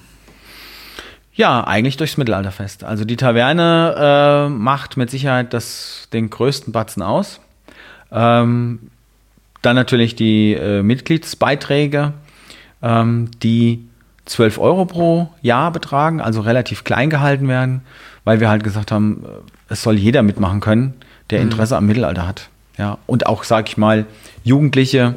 [1.34, 2.86] Ja, eigentlich durchs Mittelalterfest.
[2.86, 7.42] Also die Taverne äh, macht mit Sicherheit das, den größten Batzen aus.
[8.14, 8.80] Ähm,
[9.62, 12.14] dann natürlich die äh, Mitgliedsbeiträge,
[12.82, 13.86] ähm, die
[14.26, 17.82] 12 Euro pro Jahr betragen, also relativ klein gehalten werden,
[18.24, 20.94] weil wir halt gesagt haben, äh, es soll jeder mitmachen können,
[21.30, 22.50] der Interesse am Mittelalter hat.
[22.78, 24.06] Ja, und auch, sag ich mal,
[24.44, 25.16] Jugendliche,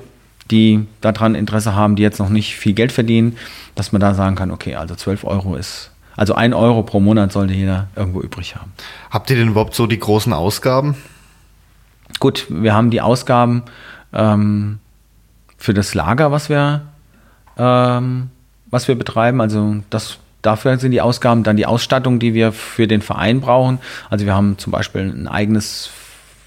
[0.51, 3.37] die daran Interesse haben, die jetzt noch nicht viel Geld verdienen,
[3.75, 7.33] dass man da sagen kann, okay, also 12 Euro ist, also ein Euro pro Monat
[7.33, 8.73] sollte jeder irgendwo übrig haben.
[9.11, 10.97] Habt ihr denn überhaupt so die großen Ausgaben?
[12.21, 13.63] Gut, wir haben die Ausgaben
[14.13, 14.79] ähm,
[15.57, 16.83] für das Lager, was wir,
[17.57, 18.31] ähm,
[18.71, 19.41] was wir betreiben.
[19.41, 23.79] Also das, dafür sind die Ausgaben, dann die Ausstattung, die wir für den Verein brauchen.
[24.11, 25.91] Also wir haben zum Beispiel ein eigenes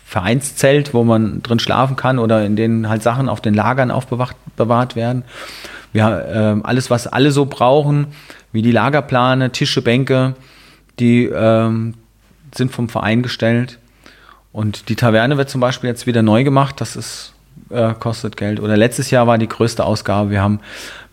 [0.06, 4.36] Vereinszelt, wo man drin schlafen kann oder in denen halt Sachen auf den Lagern aufbewahrt
[4.56, 5.24] bewahrt werden.
[5.92, 8.08] Wir, ähm, alles, was alle so brauchen,
[8.52, 10.36] wie die Lagerplane, Tische, Bänke,
[11.00, 11.94] die ähm,
[12.54, 13.80] sind vom Verein gestellt.
[14.52, 16.80] Und die Taverne wird zum Beispiel jetzt wieder neu gemacht.
[16.80, 17.34] Das ist,
[17.70, 18.60] äh, kostet Geld.
[18.60, 20.30] Oder letztes Jahr war die größte Ausgabe.
[20.30, 20.60] Wir haben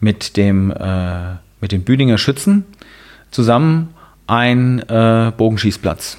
[0.00, 2.64] mit dem äh, mit den Büdinger Schützen
[3.30, 3.94] zusammen
[4.26, 6.18] einen äh, Bogenschießplatz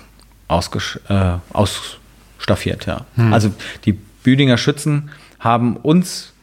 [0.49, 2.85] äh, ausstaffiert.
[2.85, 3.05] Ja.
[3.31, 3.51] Also
[3.85, 5.09] die Büdinger Schützen
[5.39, 6.33] haben uns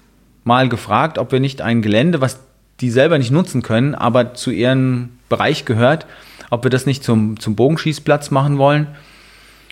[0.45, 2.39] mal gefragt, ob wir nicht ein Gelände, was
[2.81, 6.07] die selber nicht nutzen können, aber zu ihrem Bereich gehört,
[6.51, 8.89] ob wir das nicht zum, zum Bogenschießplatz machen wollen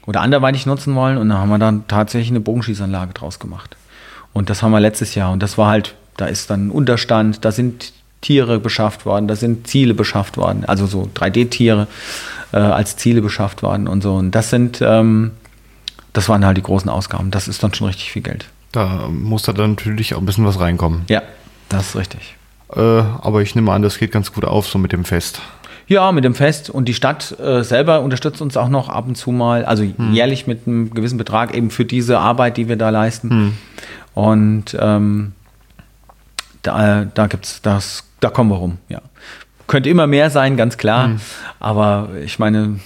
[0.07, 1.19] oder anderweitig nutzen wollen.
[1.19, 3.77] Und da haben wir dann tatsächlich eine Bogenschießanlage draus gemacht.
[4.39, 5.33] Und das haben wir letztes Jahr.
[5.33, 9.35] Und das war halt, da ist dann ein Unterstand, da sind Tiere beschafft worden, da
[9.35, 11.89] sind Ziele beschafft worden, also so 3D-Tiere
[12.53, 14.15] äh, als Ziele beschafft worden und so.
[14.15, 15.33] Und das sind, ähm,
[16.13, 17.33] das waren halt die großen Ausgaben.
[17.33, 18.47] Das ist dann schon richtig viel Geld.
[18.71, 21.03] Da muss da dann natürlich auch ein bisschen was reinkommen.
[21.09, 21.23] Ja,
[21.69, 22.37] das ist richtig.
[22.77, 25.41] Äh, aber ich nehme an, das geht ganz gut auf, so mit dem Fest.
[25.89, 29.17] Ja, mit dem Fest und die Stadt äh, selber unterstützt uns auch noch ab und
[29.17, 29.83] zu mal, also
[30.13, 33.31] jährlich mit einem gewissen Betrag eben für diese Arbeit, die wir da leisten.
[34.15, 35.33] Und ähm,
[36.63, 39.01] da, da gibt's das, da kommen wir rum, ja.
[39.67, 41.09] Könnte immer mehr sein, ganz klar.
[41.61, 42.81] Aber ich meine,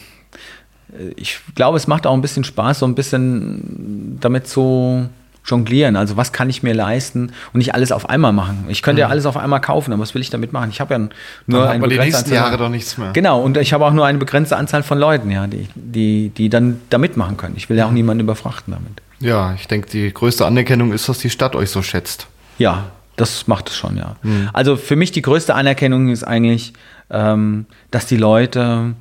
[0.92, 5.08] äh, ich glaube, es macht auch ein bisschen Spaß, so ein bisschen damit zu
[5.44, 5.96] jonglieren.
[5.96, 8.64] Also was kann ich mir leisten und nicht alles auf einmal machen.
[8.68, 10.70] Ich könnte ja alles auf einmal kaufen, aber was will ich damit machen?
[10.70, 11.00] Ich habe ja
[11.46, 13.10] nur eine man die begrenzte nächsten Anzahl- Jahre doch nichts mehr.
[13.12, 16.48] Genau, und ich habe auch nur eine begrenzte Anzahl von Leuten, ja, die, die, die
[16.48, 17.54] dann da mitmachen können.
[17.56, 19.02] Ich will ja auch niemanden überfrachten damit.
[19.20, 22.26] Ja, ich denke, die größte Anerkennung ist, dass die Stadt euch so schätzt.
[22.58, 24.16] Ja, das macht es schon, ja.
[24.22, 24.48] Mhm.
[24.52, 26.72] Also für mich die größte Anerkennung ist eigentlich,
[27.10, 28.94] ähm, dass die Leute,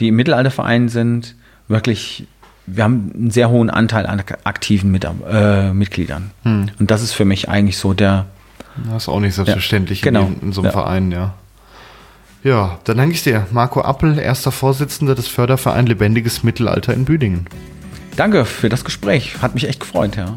[0.00, 1.34] die im Mittelalterverein sind,
[1.68, 2.26] wirklich,
[2.70, 6.30] wir haben einen sehr hohen Anteil an aktiven Mit äh, Mitgliedern.
[6.44, 6.70] Mhm.
[6.78, 8.26] Und das ist für mich eigentlich so der,
[8.92, 10.26] Das ist auch nicht selbstverständlich genau.
[10.26, 10.72] in, in so einem Ja.
[10.72, 11.34] Verein, ja.
[12.44, 13.46] Ja, dann danke ich dir.
[13.50, 17.46] Marco Appel, erster Vorsitzender des Förderverein Lebendiges Mittelalter in Büdingen.
[18.16, 19.42] danke für das Gespräch.
[19.42, 20.36] Hat mich echt gefreut, ja.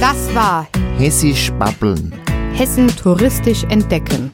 [0.00, 0.66] Das war
[0.98, 2.12] Hessisch babbeln.
[2.54, 4.32] Hessen touristisch entdecken.